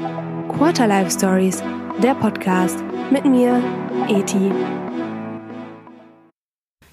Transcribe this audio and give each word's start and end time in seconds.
Quarter 0.00 0.86
Life 0.86 1.10
Stories, 1.10 1.62
der 2.02 2.14
Podcast 2.14 2.78
mit 3.10 3.26
mir, 3.26 3.62
Eti. 4.08 4.50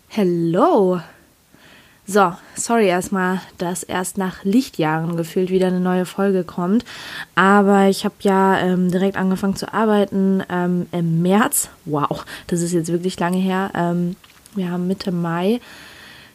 Hello! 0.10 1.00
So, 2.06 2.34
sorry 2.56 2.88
erstmal, 2.88 3.40
dass 3.60 3.84
erst 3.84 4.18
nach 4.18 4.44
Lichtjahren 4.44 5.16
gefühlt 5.16 5.50
wieder 5.52 5.68
eine 5.68 5.80
neue 5.80 6.06
Folge 6.06 6.44
kommt. 6.44 6.84
Aber 7.36 7.88
ich 7.88 8.04
habe 8.04 8.16
ja 8.22 8.60
ähm, 8.60 8.92
direkt 8.92 9.16
angefangen 9.16 9.56
zu 9.56 9.74
arbeiten 9.74 10.44
ähm, 10.50 10.88
im 10.92 11.22
März. 11.22 11.70
Wow, 11.86 12.26
das 12.48 12.62
ist 12.62 12.74
jetzt 12.74 12.92
wirklich 12.92 13.18
lange 13.20 13.38
her. 13.38 13.72
Ähm, 13.74 14.18
wir 14.54 14.70
haben 14.70 14.86
Mitte 14.88 15.14
Mai. 15.14 15.62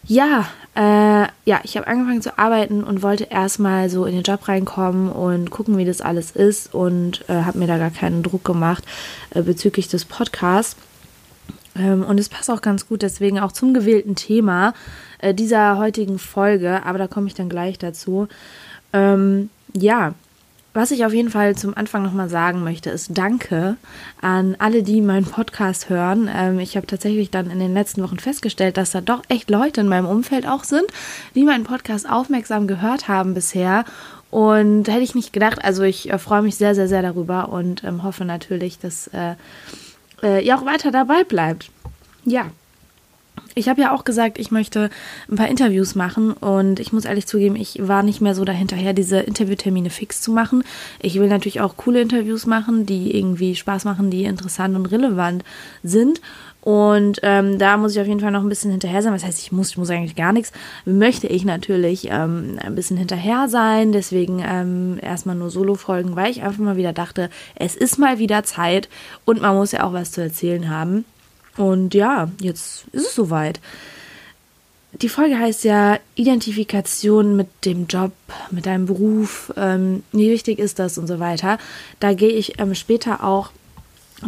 Ja, 0.04 0.48
äh, 0.74 1.28
ja, 1.44 1.60
ich 1.62 1.76
habe 1.76 1.86
angefangen 1.86 2.22
zu 2.22 2.38
arbeiten 2.38 2.82
und 2.82 3.02
wollte 3.02 3.24
erstmal 3.24 3.88
so 3.88 4.04
in 4.04 4.14
den 4.14 4.22
Job 4.22 4.48
reinkommen 4.48 5.10
und 5.10 5.50
gucken, 5.50 5.76
wie 5.76 5.84
das 5.84 6.00
alles 6.00 6.32
ist 6.32 6.74
und 6.74 7.24
äh, 7.28 7.42
habe 7.42 7.58
mir 7.58 7.66
da 7.66 7.78
gar 7.78 7.90
keinen 7.90 8.22
Druck 8.22 8.44
gemacht 8.44 8.84
äh, 9.30 9.42
bezüglich 9.42 9.88
des 9.88 10.04
Podcasts. 10.04 10.76
Ähm, 11.76 12.02
und 12.02 12.18
es 12.18 12.28
passt 12.28 12.50
auch 12.50 12.62
ganz 12.62 12.88
gut 12.88 13.02
deswegen 13.02 13.38
auch 13.38 13.52
zum 13.52 13.74
gewählten 13.74 14.16
Thema 14.16 14.74
äh, 15.18 15.34
dieser 15.34 15.78
heutigen 15.78 16.18
Folge, 16.18 16.84
aber 16.84 16.98
da 16.98 17.06
komme 17.06 17.28
ich 17.28 17.34
dann 17.34 17.48
gleich 17.48 17.78
dazu. 17.78 18.28
Ähm, 18.92 19.50
ja, 19.72 20.14
was 20.74 20.90
ich 20.90 21.04
auf 21.04 21.12
jeden 21.12 21.30
Fall 21.30 21.54
zum 21.54 21.76
Anfang 21.76 22.02
nochmal 22.02 22.28
sagen 22.28 22.64
möchte, 22.64 22.90
ist 22.90 23.10
Danke 23.16 23.76
an 24.20 24.56
alle, 24.58 24.82
die 24.82 25.00
meinen 25.00 25.26
Podcast 25.26 25.90
hören. 25.90 26.30
Ähm, 26.34 26.58
ich 26.58 26.76
habe 26.76 26.86
tatsächlich 26.86 27.30
dann 27.30 27.50
in 27.50 27.58
den 27.58 27.74
letzten 27.74 28.02
Wochen 28.02 28.18
festgestellt, 28.18 28.76
dass 28.76 28.92
da 28.92 29.00
doch 29.00 29.22
echt 29.28 29.50
Leute 29.50 29.82
in 29.82 29.88
meinem 29.88 30.06
Umfeld 30.06 30.46
auch 30.46 30.64
sind, 30.64 30.86
die 31.34 31.44
meinen 31.44 31.64
Podcast 31.64 32.08
aufmerksam 32.08 32.66
gehört 32.66 33.08
haben 33.08 33.34
bisher. 33.34 33.84
Und 34.30 34.88
hätte 34.88 35.02
ich 35.02 35.14
nicht 35.14 35.34
gedacht, 35.34 35.62
also 35.62 35.82
ich 35.82 36.10
äh, 36.10 36.18
freue 36.18 36.40
mich 36.40 36.56
sehr, 36.56 36.74
sehr, 36.74 36.88
sehr 36.88 37.02
darüber 37.02 37.50
und 37.50 37.84
ähm, 37.84 38.02
hoffe 38.02 38.24
natürlich, 38.24 38.78
dass 38.78 39.08
äh, 39.08 39.34
äh, 40.22 40.42
ihr 40.42 40.56
auch 40.56 40.64
weiter 40.64 40.90
dabei 40.90 41.22
bleibt. 41.24 41.70
Ja. 42.24 42.46
Ich 43.54 43.68
habe 43.68 43.80
ja 43.80 43.92
auch 43.94 44.04
gesagt, 44.04 44.38
ich 44.38 44.50
möchte 44.50 44.90
ein 45.30 45.36
paar 45.36 45.48
Interviews 45.48 45.94
machen 45.94 46.32
und 46.32 46.80
ich 46.80 46.92
muss 46.92 47.04
ehrlich 47.04 47.26
zugeben, 47.26 47.56
ich 47.56 47.86
war 47.86 48.02
nicht 48.02 48.20
mehr 48.20 48.34
so 48.34 48.44
dahinterher, 48.44 48.92
diese 48.92 49.20
Interviewtermine 49.20 49.90
fix 49.90 50.20
zu 50.22 50.32
machen. 50.32 50.64
Ich 51.00 51.18
will 51.18 51.28
natürlich 51.28 51.60
auch 51.60 51.76
coole 51.76 52.00
Interviews 52.00 52.46
machen, 52.46 52.86
die 52.86 53.16
irgendwie 53.16 53.54
Spaß 53.54 53.84
machen, 53.84 54.10
die 54.10 54.24
interessant 54.24 54.76
und 54.76 54.86
relevant 54.86 55.44
sind. 55.82 56.20
Und 56.62 57.18
ähm, 57.24 57.58
da 57.58 57.76
muss 57.76 57.92
ich 57.92 58.00
auf 58.00 58.06
jeden 58.06 58.20
Fall 58.20 58.30
noch 58.30 58.42
ein 58.42 58.48
bisschen 58.48 58.70
hinterher 58.70 59.02
sein. 59.02 59.12
Was 59.12 59.24
heißt, 59.24 59.40
ich 59.40 59.50
muss, 59.50 59.70
ich 59.70 59.78
muss 59.78 59.90
eigentlich 59.90 60.14
gar 60.14 60.32
nichts. 60.32 60.52
Möchte 60.84 61.26
ich 61.26 61.44
natürlich 61.44 62.08
ähm, 62.08 62.58
ein 62.62 62.76
bisschen 62.76 62.96
hinterher 62.96 63.48
sein. 63.48 63.90
Deswegen 63.90 64.40
ähm, 64.46 64.98
erstmal 65.02 65.34
nur 65.34 65.50
Solo-Folgen, 65.50 66.14
weil 66.14 66.30
ich 66.30 66.42
einfach 66.42 66.60
mal 66.60 66.76
wieder 66.76 66.92
dachte, 66.92 67.30
es 67.56 67.74
ist 67.74 67.98
mal 67.98 68.20
wieder 68.20 68.44
Zeit 68.44 68.88
und 69.24 69.42
man 69.42 69.56
muss 69.56 69.72
ja 69.72 69.82
auch 69.82 69.92
was 69.92 70.12
zu 70.12 70.22
erzählen 70.22 70.70
haben. 70.70 71.04
Und 71.56 71.94
ja, 71.94 72.30
jetzt 72.40 72.84
ist 72.92 73.06
es 73.08 73.14
soweit. 73.14 73.60
Die 75.00 75.08
Folge 75.08 75.38
heißt 75.38 75.64
ja 75.64 75.98
Identifikation 76.14 77.34
mit 77.34 77.48
dem 77.64 77.86
Job, 77.86 78.12
mit 78.50 78.66
deinem 78.66 78.86
Beruf, 78.86 79.52
ähm, 79.56 80.02
wie 80.12 80.30
wichtig 80.30 80.58
ist 80.58 80.78
das 80.78 80.98
und 80.98 81.06
so 81.06 81.18
weiter. 81.18 81.58
Da 81.98 82.12
gehe 82.12 82.30
ich 82.30 82.60
ähm, 82.60 82.74
später 82.74 83.24
auch 83.24 83.50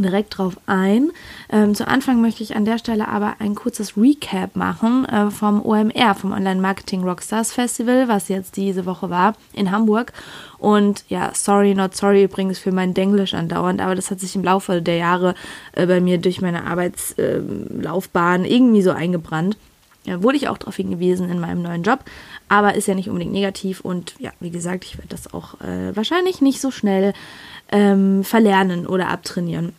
direkt 0.02 0.36
drauf 0.38 0.58
ein. 0.66 1.10
Ähm, 1.50 1.74
zu 1.74 1.86
Anfang 1.86 2.20
möchte 2.20 2.42
ich 2.42 2.56
an 2.56 2.64
der 2.64 2.78
Stelle 2.78 3.08
aber 3.08 3.36
ein 3.38 3.54
kurzes 3.54 3.96
Recap 3.96 4.56
machen 4.56 5.04
äh, 5.06 5.30
vom 5.30 5.64
OMR, 5.64 6.14
vom 6.14 6.32
Online 6.32 6.60
Marketing 6.60 7.04
Rockstars 7.04 7.52
Festival, 7.52 8.08
was 8.08 8.28
jetzt 8.28 8.56
diese 8.56 8.86
Woche 8.86 9.10
war 9.10 9.34
in 9.52 9.70
Hamburg. 9.70 10.12
Und 10.58 11.04
ja, 11.08 11.30
sorry, 11.34 11.74
not 11.74 11.94
sorry 11.94 12.24
übrigens 12.24 12.58
für 12.58 12.72
mein 12.72 12.94
Denglisch 12.94 13.34
andauernd, 13.34 13.80
aber 13.80 13.94
das 13.94 14.10
hat 14.10 14.20
sich 14.20 14.34
im 14.34 14.44
Laufe 14.44 14.80
der 14.80 14.96
Jahre 14.96 15.34
äh, 15.72 15.86
bei 15.86 16.00
mir 16.00 16.18
durch 16.18 16.40
meine 16.40 16.64
Arbeitslaufbahn 16.64 18.44
äh, 18.44 18.54
irgendwie 18.54 18.82
so 18.82 18.90
eingebrannt. 18.90 19.56
Ja, 20.06 20.22
wurde 20.22 20.36
ich 20.36 20.48
auch 20.48 20.58
darauf 20.58 20.76
hingewiesen 20.76 21.30
in 21.30 21.40
meinem 21.40 21.62
neuen 21.62 21.82
Job, 21.82 22.00
aber 22.48 22.74
ist 22.74 22.88
ja 22.88 22.94
nicht 22.94 23.08
unbedingt 23.08 23.32
negativ 23.32 23.80
und 23.80 24.14
ja, 24.18 24.32
wie 24.38 24.50
gesagt, 24.50 24.84
ich 24.84 24.98
werde 24.98 25.08
das 25.08 25.32
auch 25.32 25.60
äh, 25.62 25.96
wahrscheinlich 25.96 26.42
nicht 26.42 26.60
so 26.60 26.70
schnell 26.70 27.14
ähm, 27.72 28.22
verlernen 28.22 28.86
oder 28.86 29.08
abtrainieren. 29.08 29.72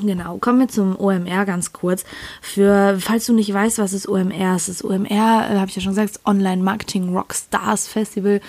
Genau, 0.00 0.38
kommen 0.38 0.58
wir 0.58 0.68
zum 0.68 0.98
OMR 0.98 1.44
ganz 1.44 1.72
kurz. 1.72 2.04
Für, 2.40 2.96
falls 2.98 3.26
du 3.26 3.34
nicht 3.34 3.52
weißt, 3.52 3.78
was 3.78 3.92
ist 3.92 4.08
OMR 4.08 4.56
ist, 4.56 4.68
das 4.68 4.82
OMR, 4.84 5.10
äh, 5.10 5.58
habe 5.58 5.68
ich 5.68 5.76
ja 5.76 5.82
schon 5.82 5.92
gesagt, 5.92 6.20
Online 6.24 6.62
Marketing 6.62 7.14
Rockstars 7.14 7.88
Festival. 7.88 8.40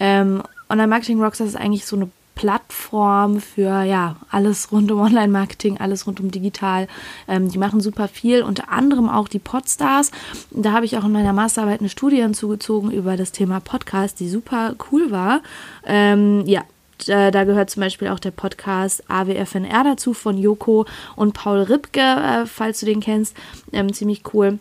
Ähm, 0.00 0.42
Online 0.70 0.88
Marketing 0.88 1.22
Rockstars 1.22 1.50
ist 1.50 1.56
eigentlich 1.56 1.84
so 1.84 1.96
eine 1.96 2.08
Plattform 2.36 3.40
für 3.40 3.82
ja 3.82 4.16
alles 4.30 4.70
rund 4.70 4.92
um 4.92 5.00
Online-Marketing, 5.00 5.78
alles 5.78 6.06
rund 6.06 6.20
um 6.20 6.30
digital. 6.30 6.86
Ähm, 7.26 7.50
die 7.50 7.58
machen 7.58 7.80
super 7.80 8.06
viel, 8.06 8.42
unter 8.42 8.70
anderem 8.70 9.08
auch 9.08 9.26
die 9.26 9.38
Podstars. 9.40 10.12
Da 10.52 10.72
habe 10.72 10.84
ich 10.84 10.96
auch 10.96 11.04
in 11.04 11.12
meiner 11.12 11.32
Masterarbeit 11.32 11.80
eine 11.80 11.88
Studie 11.88 12.20
hinzugezogen 12.20 12.92
über 12.92 13.16
das 13.16 13.32
Thema 13.32 13.60
Podcast, 13.60 14.20
die 14.20 14.28
super 14.28 14.74
cool 14.92 15.10
war. 15.10 15.40
Ähm, 15.84 16.44
ja, 16.46 16.62
äh, 17.06 17.30
da 17.30 17.44
gehört 17.44 17.70
zum 17.70 17.82
Beispiel 17.82 18.08
auch 18.08 18.18
der 18.18 18.30
Podcast 18.30 19.04
AWFNR 19.08 19.84
dazu 19.84 20.14
von 20.14 20.38
Joko 20.38 20.86
und 21.14 21.32
Paul 21.32 21.62
Ripke, 21.62 22.00
äh, 22.00 22.46
falls 22.46 22.80
du 22.80 22.86
den 22.86 23.00
kennst. 23.00 23.36
Ähm, 23.72 23.92
ziemlich 23.92 24.22
cool. 24.32 24.58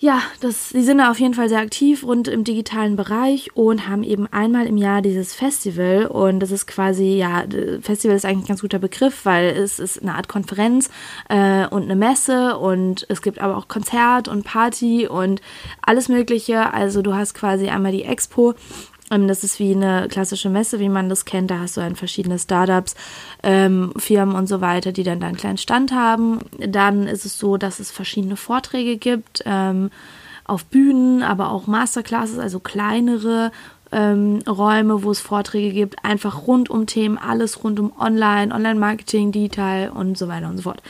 Ja, 0.00 0.22
das, 0.40 0.68
die 0.68 0.82
sind 0.82 0.98
da 0.98 1.10
auf 1.10 1.18
jeden 1.18 1.34
Fall 1.34 1.48
sehr 1.48 1.58
aktiv 1.58 2.04
und 2.04 2.28
im 2.28 2.44
digitalen 2.44 2.94
Bereich 2.94 3.50
und 3.56 3.88
haben 3.88 4.04
eben 4.04 4.28
einmal 4.28 4.66
im 4.68 4.76
Jahr 4.76 5.02
dieses 5.02 5.34
Festival. 5.34 6.06
Und 6.06 6.38
das 6.38 6.52
ist 6.52 6.68
quasi, 6.68 7.16
ja, 7.16 7.44
Festival 7.80 8.14
ist 8.14 8.24
eigentlich 8.24 8.44
ein 8.44 8.48
ganz 8.48 8.60
guter 8.60 8.78
Begriff, 8.78 9.24
weil 9.24 9.48
es 9.48 9.80
ist 9.80 10.00
eine 10.00 10.14
Art 10.14 10.28
Konferenz 10.28 10.88
äh, 11.28 11.66
und 11.66 11.82
eine 11.82 11.96
Messe. 11.96 12.58
Und 12.58 13.06
es 13.08 13.22
gibt 13.22 13.40
aber 13.40 13.56
auch 13.56 13.66
Konzert 13.66 14.28
und 14.28 14.44
Party 14.44 15.08
und 15.08 15.40
alles 15.82 16.08
Mögliche. 16.08 16.72
Also 16.72 17.02
du 17.02 17.14
hast 17.14 17.34
quasi 17.34 17.68
einmal 17.68 17.90
die 17.90 18.04
Expo 18.04 18.54
das 19.10 19.44
ist 19.44 19.58
wie 19.58 19.74
eine 19.74 20.08
klassische 20.08 20.50
Messe, 20.50 20.80
wie 20.80 20.88
man 20.88 21.08
das 21.08 21.24
kennt. 21.24 21.50
Da 21.50 21.60
hast 21.60 21.76
du 21.76 21.80
dann 21.80 21.96
verschiedene 21.96 22.38
Startups, 22.38 22.94
ähm, 23.42 23.92
Firmen 23.96 24.34
und 24.34 24.48
so 24.48 24.60
weiter, 24.60 24.92
die 24.92 25.02
dann 25.02 25.20
da 25.20 25.28
einen 25.28 25.36
kleinen 25.36 25.58
Stand 25.58 25.92
haben. 25.92 26.40
Dann 26.58 27.06
ist 27.06 27.24
es 27.24 27.38
so, 27.38 27.56
dass 27.56 27.80
es 27.80 27.90
verschiedene 27.90 28.36
Vorträge 28.36 28.96
gibt 28.96 29.42
ähm, 29.46 29.90
auf 30.44 30.64
Bühnen, 30.66 31.22
aber 31.22 31.50
auch 31.50 31.66
Masterclasses, 31.66 32.38
also 32.38 32.60
kleinere 32.60 33.50
ähm, 33.92 34.40
Räume, 34.46 35.02
wo 35.02 35.10
es 35.10 35.20
Vorträge 35.20 35.72
gibt, 35.72 36.04
einfach 36.04 36.46
rund 36.46 36.68
um 36.70 36.86
Themen, 36.86 37.18
alles 37.18 37.64
rund 37.64 37.80
um 37.80 37.92
Online, 37.98 38.54
Online-Marketing, 38.54 39.32
Digital 39.32 39.90
und 39.90 40.18
so 40.18 40.28
weiter 40.28 40.48
und 40.48 40.56
so 40.56 40.64
fort. 40.64 40.82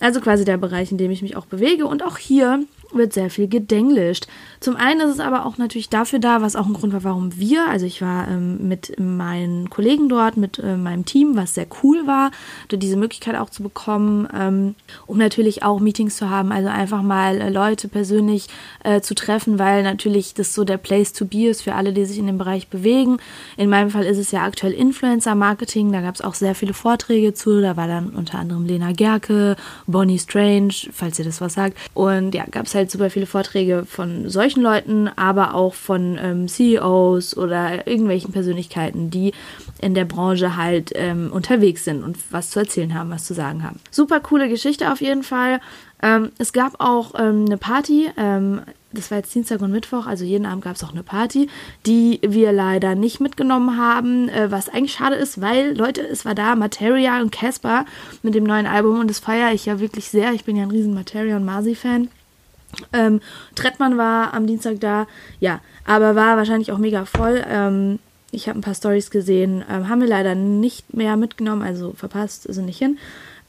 Also 0.00 0.20
quasi 0.20 0.44
der 0.44 0.58
Bereich, 0.58 0.92
in 0.92 0.98
dem 0.98 1.10
ich 1.10 1.22
mich 1.22 1.36
auch 1.36 1.46
bewege. 1.46 1.86
Und 1.86 2.02
auch 2.02 2.18
hier 2.18 2.64
wird 2.94 3.12
sehr 3.12 3.30
viel 3.30 3.48
gedenglischt. 3.48 4.26
Zum 4.60 4.76
einen 4.76 5.00
ist 5.00 5.14
es 5.14 5.20
aber 5.20 5.44
auch 5.44 5.58
natürlich 5.58 5.90
dafür 5.90 6.18
da, 6.18 6.40
was 6.40 6.56
auch 6.56 6.66
ein 6.66 6.72
Grund 6.72 6.92
war, 6.92 7.04
warum 7.04 7.36
wir, 7.38 7.68
also 7.68 7.84
ich 7.84 8.00
war 8.00 8.28
ähm, 8.28 8.66
mit 8.66 8.98
meinen 8.98 9.68
Kollegen 9.68 10.08
dort, 10.08 10.36
mit 10.36 10.58
äh, 10.58 10.76
meinem 10.76 11.04
Team, 11.04 11.36
was 11.36 11.54
sehr 11.54 11.66
cool 11.82 12.06
war, 12.06 12.30
diese 12.72 12.96
Möglichkeit 12.96 13.36
auch 13.36 13.50
zu 13.50 13.62
bekommen, 13.62 14.26
ähm, 14.34 14.74
um 15.06 15.18
natürlich 15.18 15.62
auch 15.62 15.80
Meetings 15.80 16.16
zu 16.16 16.30
haben, 16.30 16.50
also 16.50 16.68
einfach 16.68 17.02
mal 17.02 17.40
äh, 17.40 17.50
Leute 17.50 17.88
persönlich 17.88 18.48
äh, 18.82 19.00
zu 19.00 19.14
treffen, 19.14 19.58
weil 19.58 19.82
natürlich 19.82 20.34
das 20.34 20.54
so 20.54 20.64
der 20.64 20.78
Place 20.78 21.12
to 21.12 21.26
be 21.26 21.48
ist 21.48 21.62
für 21.62 21.74
alle, 21.74 21.92
die 21.92 22.04
sich 22.04 22.18
in 22.18 22.26
dem 22.26 22.38
Bereich 22.38 22.68
bewegen. 22.68 23.18
In 23.56 23.68
meinem 23.68 23.90
Fall 23.90 24.04
ist 24.04 24.18
es 24.18 24.30
ja 24.30 24.44
aktuell 24.44 24.72
Influencer 24.72 25.34
Marketing, 25.34 25.92
da 25.92 26.00
gab 26.00 26.14
es 26.14 26.20
auch 26.20 26.34
sehr 26.34 26.54
viele 26.54 26.74
Vorträge 26.74 27.34
zu, 27.34 27.60
da 27.60 27.76
war 27.76 27.86
dann 27.86 28.10
unter 28.10 28.38
anderem 28.38 28.64
Lena 28.64 28.92
Gerke, 28.92 29.56
Bonnie 29.86 30.18
Strange, 30.18 30.74
falls 30.92 31.18
ihr 31.18 31.24
das 31.24 31.40
was 31.40 31.54
sagt, 31.54 31.76
und 31.94 32.34
ja, 32.34 32.44
gab 32.50 32.66
es 32.66 32.74
halt 32.74 32.83
halt 32.84 32.90
super 32.90 33.10
viele 33.10 33.26
Vorträge 33.26 33.84
von 33.86 34.28
solchen 34.28 34.62
Leuten, 34.62 35.08
aber 35.16 35.54
auch 35.54 35.74
von 35.74 36.18
ähm, 36.20 36.48
CEOs 36.48 37.36
oder 37.36 37.86
irgendwelchen 37.86 38.32
Persönlichkeiten, 38.32 39.10
die 39.10 39.32
in 39.80 39.94
der 39.94 40.04
Branche 40.04 40.56
halt 40.56 40.92
ähm, 40.94 41.30
unterwegs 41.32 41.84
sind 41.84 42.02
und 42.02 42.16
was 42.30 42.50
zu 42.50 42.60
erzählen 42.60 42.94
haben, 42.94 43.10
was 43.10 43.24
zu 43.24 43.34
sagen 43.34 43.62
haben. 43.62 43.80
Super 43.90 44.20
coole 44.20 44.48
Geschichte 44.48 44.92
auf 44.92 45.00
jeden 45.00 45.22
Fall. 45.22 45.60
Ähm, 46.02 46.30
es 46.38 46.52
gab 46.52 46.80
auch 46.80 47.14
ähm, 47.18 47.46
eine 47.46 47.56
Party 47.56 48.10
ähm, 48.16 48.60
das 48.94 49.10
war 49.10 49.18
jetzt 49.18 49.34
Dienstag 49.34 49.60
und 49.60 49.72
Mittwoch, 49.72 50.06
also 50.06 50.24
jeden 50.24 50.46
Abend 50.46 50.64
gab 50.64 50.76
es 50.76 50.84
auch 50.84 50.92
eine 50.92 51.02
Party, 51.02 51.48
die 51.84 52.20
wir 52.26 52.52
leider 52.52 52.94
nicht 52.94 53.20
mitgenommen 53.20 53.76
haben, 53.76 54.28
äh, 54.28 54.50
was 54.50 54.68
eigentlich 54.68 54.92
schade 54.92 55.16
ist, 55.16 55.40
weil, 55.40 55.76
Leute, 55.76 56.00
es 56.02 56.24
war 56.24 56.34
da 56.34 56.54
Materia 56.54 57.20
und 57.20 57.32
Casper 57.32 57.84
mit 58.22 58.34
dem 58.34 58.44
neuen 58.44 58.66
Album 58.66 59.00
und 59.00 59.10
das 59.10 59.18
feiere 59.18 59.52
ich 59.52 59.66
ja 59.66 59.80
wirklich 59.80 60.08
sehr. 60.08 60.32
Ich 60.32 60.44
bin 60.44 60.56
ja 60.56 60.62
ein 60.62 60.70
riesen 60.70 60.94
Materia 60.94 61.36
und 61.36 61.44
Marzi-Fan. 61.44 62.08
Ähm, 62.92 63.20
Trettmann 63.54 63.98
war 63.98 64.34
am 64.34 64.46
Dienstag 64.46 64.80
da, 64.80 65.06
ja, 65.40 65.60
aber 65.84 66.14
war 66.14 66.36
wahrscheinlich 66.36 66.72
auch 66.72 66.78
mega 66.78 67.04
voll. 67.04 67.44
Ähm, 67.48 67.98
ich 68.30 68.48
habe 68.48 68.58
ein 68.58 68.62
paar 68.62 68.74
Stories 68.74 69.10
gesehen, 69.10 69.64
ähm, 69.70 69.88
haben 69.88 70.00
wir 70.00 70.08
leider 70.08 70.34
nicht 70.34 70.92
mehr 70.94 71.16
mitgenommen, 71.16 71.62
also 71.62 71.92
verpasst, 71.92 72.42
sind 72.42 72.66
nicht 72.66 72.78
hin. 72.78 72.98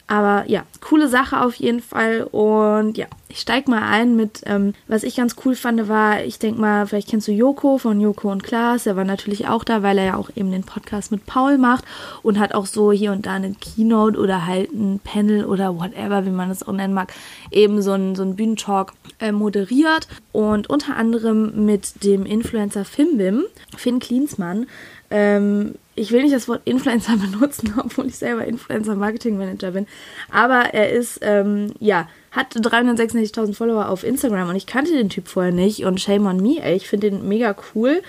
Aber 0.07 0.44
ja, 0.48 0.63
coole 0.81 1.07
Sache 1.07 1.42
auf 1.42 1.56
jeden 1.56 1.81
Fall. 1.81 2.24
Und 2.24 2.98
ja, 2.98 3.07
ich 3.27 3.39
steig 3.39 3.68
mal 3.68 3.81
ein 3.81 4.16
mit, 4.16 4.42
ähm, 4.45 4.74
was 4.88 5.04
ich 5.04 5.16
ganz 5.16 5.36
cool 5.44 5.56
fand, 5.56 5.88
war, 5.88 6.24
ich 6.24 6.38
denke 6.38 6.62
mal, 6.62 6.86
vielleicht 6.86 7.10
kennst 7.10 7.27
du 7.27 7.31
Joko 7.31 7.77
von 7.77 8.00
Joko 8.00 8.31
und 8.31 8.44
Klaas. 8.44 8.86
Er 8.86 8.95
war 8.95 9.04
natürlich 9.04 9.48
auch 9.48 9.63
da, 9.63 9.81
weil 9.81 9.98
er 9.98 10.06
ja 10.06 10.16
auch 10.16 10.30
eben 10.36 10.51
den 10.51 10.63
Podcast 10.63 11.12
mit 11.12 11.25
Paul 11.25 11.57
macht 11.57 11.86
und 12.22 12.39
hat 12.39 12.54
auch 12.54 12.68
so 12.68 12.92
hier 12.92 13.12
und 13.12 13.25
da 13.25 13.33
eine 13.33 13.54
Keynote 13.54 14.19
oder 14.19 14.45
halt 14.45 14.72
ein 14.74 15.00
Panel 15.04 15.45
oder 15.45 15.75
whatever, 15.75 16.25
wie 16.25 16.31
man 16.31 16.51
es 16.51 16.68
auch 16.68 16.74
nennen 16.74 16.94
mag, 16.94 17.13
eben 17.51 17.81
so 17.81 17.94
ein, 17.94 18.16
so 18.16 18.24
ein 18.24 18.36
Bühnentalk 18.36 18.94
äh, 19.19 19.31
moderiert 19.31 20.07
und 20.31 20.69
unter 20.69 20.95
anderem 20.95 21.66
mit 21.66 22.04
dem 22.04 22.25
Influencer 22.25 22.86
Fimbim, 22.86 23.44
Finn 23.75 24.00
Klinsmann. 24.00 24.68
Ähm, 25.10 25.75
ich 25.95 26.12
will 26.12 26.24
nicht 26.24 26.36
das 26.36 26.48
Wort 26.48 26.62
Influencer 26.66 27.18
benutzen, 27.31 27.74
obwohl 27.77 28.07
ich 28.07 28.18
selber 28.18 28.45
Influencer 28.45 28.95
Marketing 28.95 29.38
Manager 29.38 29.72
bin, 29.72 29.88
aber 30.30 30.74
er 30.74 30.92
ist, 30.92 31.19
ähm, 31.22 31.74
ja, 31.80 32.07
hat 32.36 32.54
366.000 32.54 33.54
Follower 33.54 33.88
auf 33.88 34.04
Instagram 34.04 34.50
und 34.50 34.56
ich 34.56 34.66
kannte 34.66 34.92
den 34.92 35.10
Typ 35.10 35.28
vorher 35.28 35.54
nicht 35.54 35.86
und 35.86 36.02
shame 36.02 36.26
on 36.26 36.38
me, 36.38 36.62
ey, 36.62 36.76
ich 36.76 36.88
finde 36.88 37.10
den 37.10 37.28
mega 37.28 37.56
cool. 37.74 38.02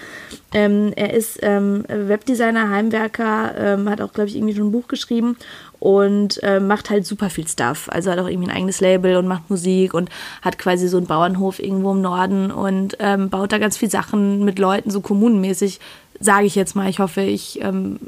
Ähm, 0.52 0.92
er 0.96 1.14
ist 1.14 1.38
ähm, 1.42 1.84
Webdesigner, 1.88 2.70
Heimwerker, 2.70 3.54
ähm, 3.56 3.88
hat 3.88 4.00
auch, 4.00 4.12
glaube 4.12 4.28
ich, 4.28 4.36
irgendwie 4.36 4.54
schon 4.54 4.68
ein 4.68 4.72
Buch 4.72 4.88
geschrieben 4.88 5.36
und 5.78 6.42
äh, 6.42 6.58
macht 6.58 6.90
halt 6.90 7.06
super 7.06 7.30
viel 7.30 7.46
Stuff. 7.46 7.88
Also 7.88 8.10
hat 8.10 8.18
auch 8.18 8.28
irgendwie 8.28 8.50
ein 8.50 8.56
eigenes 8.56 8.80
Label 8.80 9.16
und 9.16 9.28
macht 9.28 9.48
Musik 9.48 9.94
und 9.94 10.10
hat 10.42 10.58
quasi 10.58 10.88
so 10.88 10.96
einen 10.96 11.06
Bauernhof 11.06 11.60
irgendwo 11.60 11.92
im 11.92 12.00
Norden 12.00 12.50
und 12.50 12.96
ähm, 12.98 13.30
baut 13.30 13.52
da 13.52 13.58
ganz 13.58 13.76
viel 13.76 13.90
Sachen 13.90 14.44
mit 14.44 14.58
Leuten, 14.58 14.90
so 14.90 15.00
kommunenmäßig, 15.00 15.78
sage 16.18 16.46
ich 16.46 16.56
jetzt 16.56 16.74
mal. 16.74 16.90
Ich 16.90 16.98
hoffe, 16.98 17.20
ich 17.20 17.60
ähm, 17.62 18.00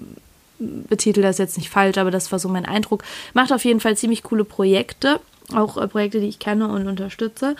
betitel 0.58 1.22
das 1.22 1.38
jetzt 1.38 1.56
nicht 1.56 1.70
falsch, 1.70 1.98
aber 1.98 2.10
das 2.10 2.32
war 2.32 2.40
so 2.40 2.48
mein 2.48 2.66
Eindruck. 2.66 3.04
Macht 3.34 3.52
auf 3.52 3.64
jeden 3.64 3.78
Fall 3.78 3.96
ziemlich 3.96 4.24
coole 4.24 4.44
Projekte 4.44 5.20
auch 5.54 5.76
äh, 5.76 5.88
Projekte, 5.88 6.20
die 6.20 6.28
ich 6.28 6.38
kenne 6.38 6.68
und 6.68 6.86
unterstütze. 6.86 7.56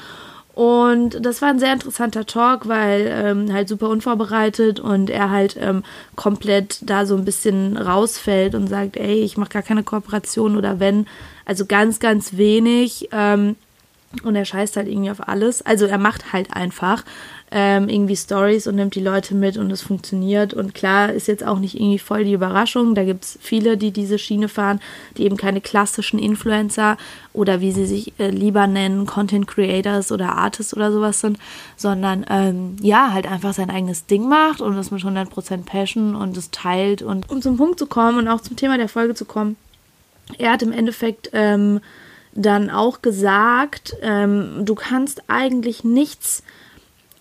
Und 0.54 1.24
das 1.24 1.40
war 1.40 1.50
ein 1.50 1.60
sehr 1.60 1.72
interessanter 1.72 2.26
Talk, 2.26 2.66
weil 2.66 3.06
ähm, 3.08 3.52
halt 3.52 3.68
super 3.68 3.88
unvorbereitet 3.88 4.80
und 4.80 5.08
er 5.08 5.30
halt 5.30 5.56
ähm, 5.60 5.84
komplett 6.16 6.80
da 6.82 7.06
so 7.06 7.14
ein 7.14 7.24
bisschen 7.24 7.76
rausfällt 7.76 8.56
und 8.56 8.66
sagt, 8.66 8.96
ey, 8.96 9.20
ich 9.20 9.36
mache 9.36 9.50
gar 9.50 9.62
keine 9.62 9.84
Kooperation 9.84 10.56
oder 10.56 10.80
wenn, 10.80 11.06
also 11.44 11.64
ganz, 11.64 12.00
ganz 12.00 12.36
wenig. 12.36 13.08
Ähm, 13.12 13.54
und 14.24 14.34
er 14.34 14.44
scheißt 14.44 14.76
halt 14.76 14.88
irgendwie 14.88 15.12
auf 15.12 15.28
alles. 15.28 15.64
Also 15.64 15.86
er 15.86 15.98
macht 15.98 16.32
halt 16.32 16.52
einfach 16.52 17.04
ähm, 17.50 17.88
irgendwie 17.88 18.16
Stories 18.16 18.66
und 18.66 18.76
nimmt 18.76 18.94
die 18.94 19.00
Leute 19.00 19.34
mit 19.34 19.56
und 19.56 19.70
es 19.70 19.80
funktioniert. 19.80 20.52
Und 20.52 20.74
klar 20.74 21.12
ist 21.12 21.28
jetzt 21.28 21.44
auch 21.44 21.58
nicht 21.58 21.74
irgendwie 21.74 21.98
voll 21.98 22.24
die 22.24 22.32
Überraschung. 22.34 22.94
Da 22.94 23.04
gibt 23.04 23.24
es 23.24 23.38
viele, 23.40 23.76
die 23.76 23.90
diese 23.90 24.18
Schiene 24.18 24.48
fahren, 24.48 24.80
die 25.16 25.24
eben 25.24 25.36
keine 25.36 25.60
klassischen 25.60 26.18
Influencer 26.18 26.98
oder 27.32 27.60
wie 27.60 27.72
sie 27.72 27.86
sich 27.86 28.12
äh, 28.18 28.28
lieber 28.28 28.66
nennen, 28.66 29.06
Content 29.06 29.46
Creators 29.46 30.12
oder 30.12 30.36
Artists 30.36 30.76
oder 30.76 30.92
sowas 30.92 31.20
sind, 31.20 31.38
sondern 31.76 32.26
ähm, 32.28 32.76
ja, 32.82 33.12
halt 33.12 33.26
einfach 33.26 33.54
sein 33.54 33.70
eigenes 33.70 34.06
Ding 34.06 34.28
macht 34.28 34.60
und 34.60 34.76
das 34.76 34.90
mit 34.90 35.02
100% 35.02 35.64
Passion 35.64 36.14
und 36.14 36.36
es 36.36 36.50
teilt. 36.50 37.00
Und 37.02 37.30
um 37.30 37.40
zum 37.40 37.56
Punkt 37.56 37.78
zu 37.78 37.86
kommen 37.86 38.18
und 38.18 38.28
auch 38.28 38.40
zum 38.40 38.56
Thema 38.56 38.76
der 38.76 38.88
Folge 38.88 39.14
zu 39.14 39.24
kommen, 39.24 39.56
er 40.36 40.52
hat 40.52 40.62
im 40.62 40.72
Endeffekt 40.72 41.30
ähm, 41.32 41.80
dann 42.34 42.68
auch 42.68 43.00
gesagt, 43.00 43.96
ähm, 44.02 44.64
du 44.64 44.74
kannst 44.74 45.22
eigentlich 45.28 45.84
nichts 45.84 46.42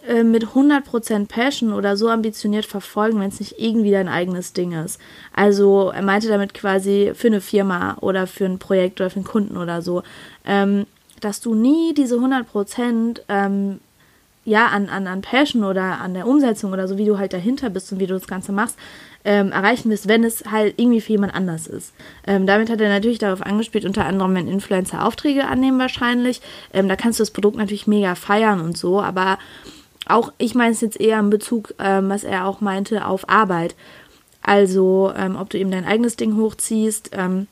äh, 0.07 0.24
mit 0.24 0.45
100% 0.45 1.27
Passion 1.27 1.74
oder 1.74 1.98
so 1.98 2.09
ambitioniert 2.09 2.65
verfolgen, 2.65 3.19
wenn 3.19 3.30
es 3.30 3.39
nicht 3.39 3.56
irgendwie 3.59 3.92
dein 3.92 4.07
eigenes 4.07 4.54
Ding 4.54 4.71
ist. 4.71 5.00
Also 5.33 5.89
er 5.89 6.01
meinte 6.01 6.30
damit 6.30 6.54
quasi 6.54 7.12
für 7.13 7.27
eine 7.27 7.42
Firma 7.42 7.98
oder 8.00 8.25
für 8.25 8.45
ein 8.45 8.57
Projekt 8.57 9.01
oder 9.01 9.09
für 9.09 9.18
einen 9.18 9.25
Kunden 9.25 9.57
oder 9.57 9.81
so, 9.81 10.04
ähm, 10.45 10.86
dass 11.19 11.42
du 11.42 11.56
nie 11.56 11.94
diese 11.94 12.15
100% 12.15 13.21
ähm, 13.27 13.80
ja, 14.45 14.68
an, 14.68 14.88
an, 14.88 15.07
an 15.07 15.21
Passion 15.21 15.65
oder 15.65 16.00
an 16.00 16.13
der 16.13 16.25
Umsetzung 16.25 16.71
oder 16.71 16.88
so, 16.88 16.98
wie 16.98 17.03
du 17.03 17.18
halt 17.18 17.33
dahinter 17.33 17.69
bist 17.69 17.92
und 17.92 18.00
wie 18.00 18.07
du 18.07 18.13
das 18.13 18.27
Ganze 18.27 18.53
machst, 18.53 18.77
ähm, 19.25 19.51
erreichen 19.51 19.89
wirst, 19.89 20.07
wenn 20.07 20.24
es 20.24 20.45
halt 20.50 20.75
irgendwie 20.77 21.01
für 21.01 21.12
jemand 21.12 21.36
anders 21.36 21.68
ist. 21.68 21.94
Ähm, 22.25 22.48
damit 22.48 22.69
hat 22.69 22.80
er 22.80 22.88
natürlich 22.88 23.19
darauf 23.19 23.42
angespielt, 23.42 23.83
unter 23.83 24.06
anderem, 24.06 24.33
wenn 24.36 24.48
Influencer 24.48 25.06
Aufträge 25.06 25.48
annehmen 25.48 25.80
wahrscheinlich. 25.80 26.39
Ähm, 26.71 26.88
da 26.88 26.95
kannst 26.95 27.19
du 27.19 27.24
das 27.24 27.31
Produkt 27.31 27.57
natürlich 27.57 27.88
mega 27.88 28.15
feiern 28.15 28.62
und 28.62 28.77
so, 28.77 29.01
aber 29.01 29.38
auch, 30.09 30.33
ich 30.38 30.56
meine 30.56 30.71
es 30.71 30.81
jetzt 30.81 31.00
eher 31.00 31.19
in 31.19 31.30
Bezug, 31.30 31.74
ähm, 31.80 32.09
was 32.09 32.24
er 32.24 32.45
auch 32.45 32.62
meinte, 32.62 33.06
auf 33.06 33.30
Arbeit. 33.30 33.75
Also, 34.42 35.12
ähm, 35.15 35.36
ob 35.36 35.50
du 35.50 35.57
eben 35.57 35.71
dein 35.71 35.86
eigenes 35.86 36.15
Ding 36.15 36.38
hochziehst 36.38 37.12
ähm, 37.13 37.48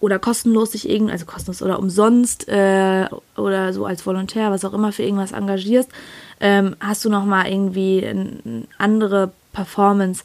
oder 0.00 0.18
kostenlos 0.18 0.70
dich 0.70 0.88
irgendwie, 0.88 1.12
also 1.12 1.26
kostenlos 1.26 1.62
oder 1.62 1.78
umsonst 1.78 2.48
äh, 2.48 3.06
oder 3.36 3.72
so 3.72 3.84
als 3.84 4.06
Volontär, 4.06 4.50
was 4.50 4.64
auch 4.64 4.72
immer 4.72 4.92
für 4.92 5.02
irgendwas 5.02 5.32
engagierst, 5.32 5.90
ähm, 6.40 6.76
hast 6.80 7.04
du 7.04 7.10
nochmal 7.10 7.48
irgendwie 7.48 8.06
eine 8.06 8.66
andere 8.78 9.32
Performance 9.52 10.24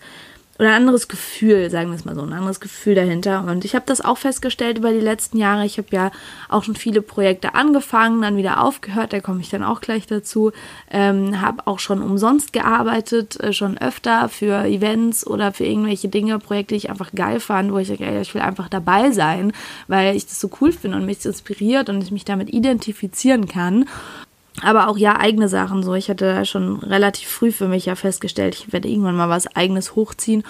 oder 0.60 0.70
ein 0.70 0.76
anderes 0.76 1.08
Gefühl, 1.08 1.70
sagen 1.70 1.90
wir 1.90 1.96
es 1.96 2.06
mal 2.06 2.16
so, 2.16 2.22
ein 2.22 2.34
anderes 2.34 2.60
Gefühl 2.60 2.96
dahinter. 2.96 3.46
Und 3.48 3.66
ich 3.66 3.76
habe 3.76 3.86
das 3.86 4.02
auch 4.02 4.18
festgestellt 4.18 4.80
über 4.80 4.92
die 4.92 5.00
letzten 5.00 5.38
Jahre. 5.38 5.66
Ich 5.66 5.78
habe 5.78 5.88
ja 5.92 6.12
auch 6.50 6.64
schon 6.64 6.76
viele 6.76 7.02
Projekte 7.02 7.54
angefangen, 7.56 8.22
dann 8.22 8.38
wieder 8.38 8.64
aufgehört, 8.64 9.14
da 9.14 9.20
komme 9.20 9.42
ich 9.42 9.50
dann 9.50 9.64
auch 9.64 9.82
gleich 9.82 10.08
dazu. 10.08 10.52
Ähm, 10.90 11.42
habe 11.42 11.68
auch 11.68 11.80
schon 11.80 12.02
umsonst 12.02 12.54
gearbeitet, 12.54 13.40
äh, 13.40 13.54
schon 13.54 13.78
öfter 13.78 14.30
für 14.30 14.66
Events 14.66 15.26
oder 15.26 15.54
für 15.54 15.66
irgendwelche 15.66 16.08
Dinge, 16.08 16.40
Projekte, 16.40 16.74
die 16.74 16.78
ich 16.78 16.90
einfach 16.90 17.12
geil 17.14 17.40
fand, 17.40 17.72
wo 17.72 17.78
ich 17.78 17.88
sage, 17.88 18.06
ey, 18.06 18.22
ich 18.22 18.34
will 18.34 18.42
einfach 18.42 18.70
dabei 18.70 19.12
sein, 19.12 19.54
weil 19.88 20.16
ich 20.16 20.26
das 20.26 20.40
so 20.40 20.50
cool 20.62 20.72
finde 20.72 20.98
und 20.98 21.06
mich 21.06 21.26
inspiriert 21.26 21.90
und 21.90 22.02
ich 22.02 22.12
mich 22.12 22.26
damit 22.26 22.54
identifizieren 22.54 23.48
kann 23.48 23.86
aber 24.62 24.88
auch 24.88 24.98
ja 24.98 25.20
eigene 25.20 25.50
Sachen 25.50 25.84
so. 25.84 25.94
Ich 25.94 26.10
hatte 26.10 26.46
schon 26.46 26.78
relativ 26.80 27.28
früh 27.28 27.52
für 27.52 27.68
mich 27.68 27.86
ja 27.86 27.96
festgestellt, 27.96 28.56
ich 28.56 28.74
werde 28.74 28.90
irgendwann 28.90 29.16
mal 29.16 29.30
was 29.30 29.56
eigenes 29.56 29.96
hochziehen 29.96 30.44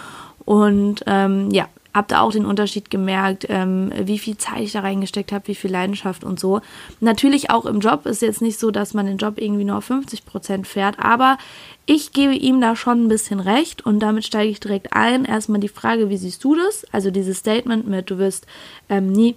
und 0.45 1.04
ähm, 1.07 1.50
ja, 1.51 1.68
habe 1.98 2.07
da 2.09 2.21
auch 2.21 2.31
den 2.31 2.45
Unterschied 2.45 2.89
gemerkt, 2.89 3.48
ähm, 3.50 3.92
wie 4.00 4.19
viel 4.19 4.38
Zeit 4.38 4.62
ich 4.62 4.71
da 4.71 4.81
reingesteckt 4.81 5.31
habe, 5.31 5.48
wie 5.48 5.56
viel 5.56 5.71
Leidenschaft 5.71 6.24
und 6.24 6.39
so. 6.39 6.62
Natürlich 7.00 7.50
auch 7.50 7.65
im 7.65 7.80
Job 7.80 8.06
ist 8.06 8.21
jetzt 8.21 8.42
nicht 8.42 8.59
so, 8.59 8.71
dass 8.71 8.94
man 8.94 9.07
den 9.07 9.18
Job 9.18 9.36
irgendwie 9.38 9.63
nur 9.63 9.77
auf 9.77 9.86
50 9.86 10.25
Prozent 10.25 10.68
fährt, 10.68 11.00
aber 11.00 11.38
ich 11.86 12.12
gebe 12.12 12.36
ihm 12.36 12.62
da 12.62 12.75
schon 12.75 13.06
ein 13.06 13.07
bisschen 13.07 13.39
recht 13.39 13.86
und 13.86 14.00
damit 14.00 14.25
steige 14.25 14.51
ich 14.51 14.60
direkt 14.60 14.94
ein. 14.94 15.25
Erstmal 15.25 15.60
die 15.60 15.68
Frage, 15.68 16.10
wie 16.10 16.18
siehst 16.18 16.44
du 16.44 16.56
das? 16.56 16.86
Also 16.92 17.12
dieses 17.12 17.39
Statement 17.39 17.88
mit, 17.88 18.10
du 18.10 18.18
wirst 18.18 18.45
ähm, 18.89 19.12
nie 19.12 19.36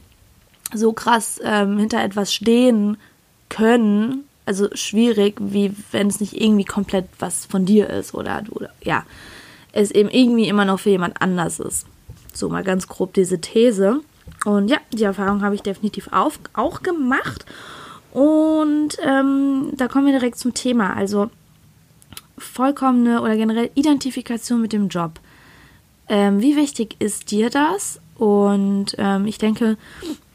so 0.74 0.92
krass 0.92 1.40
ähm, 1.42 1.78
hinter 1.78 2.02
etwas 2.02 2.32
stehen 2.32 2.98
können, 3.48 4.24
also 4.50 4.68
schwierig, 4.74 5.36
wie 5.38 5.72
wenn 5.92 6.08
es 6.08 6.18
nicht 6.18 6.40
irgendwie 6.40 6.64
komplett 6.64 7.06
was 7.20 7.46
von 7.46 7.66
dir 7.66 7.88
ist 7.88 8.14
oder 8.14 8.42
du, 8.42 8.66
ja, 8.82 9.04
es 9.70 9.92
eben 9.92 10.08
irgendwie 10.08 10.48
immer 10.48 10.64
noch 10.64 10.80
für 10.80 10.90
jemand 10.90 11.22
anders 11.22 11.60
ist. 11.60 11.86
So 12.34 12.48
mal 12.48 12.64
ganz 12.64 12.88
grob 12.88 13.14
diese 13.14 13.40
These. 13.40 14.00
Und 14.44 14.68
ja, 14.68 14.78
die 14.92 15.04
Erfahrung 15.04 15.42
habe 15.42 15.54
ich 15.54 15.62
definitiv 15.62 16.08
auf, 16.10 16.40
auch 16.52 16.82
gemacht. 16.82 17.46
Und 18.10 18.98
ähm, 19.04 19.70
da 19.76 19.86
kommen 19.86 20.06
wir 20.06 20.18
direkt 20.18 20.36
zum 20.36 20.52
Thema. 20.52 20.96
Also 20.96 21.30
vollkommene 22.36 23.22
oder 23.22 23.36
generell 23.36 23.70
Identifikation 23.76 24.60
mit 24.60 24.72
dem 24.72 24.88
Job. 24.88 25.20
Ähm, 26.08 26.40
wie 26.40 26.56
wichtig 26.56 26.96
ist 26.98 27.30
dir 27.30 27.50
das? 27.50 28.00
Und 28.16 28.96
ähm, 28.98 29.26
ich 29.26 29.38
denke, 29.38 29.76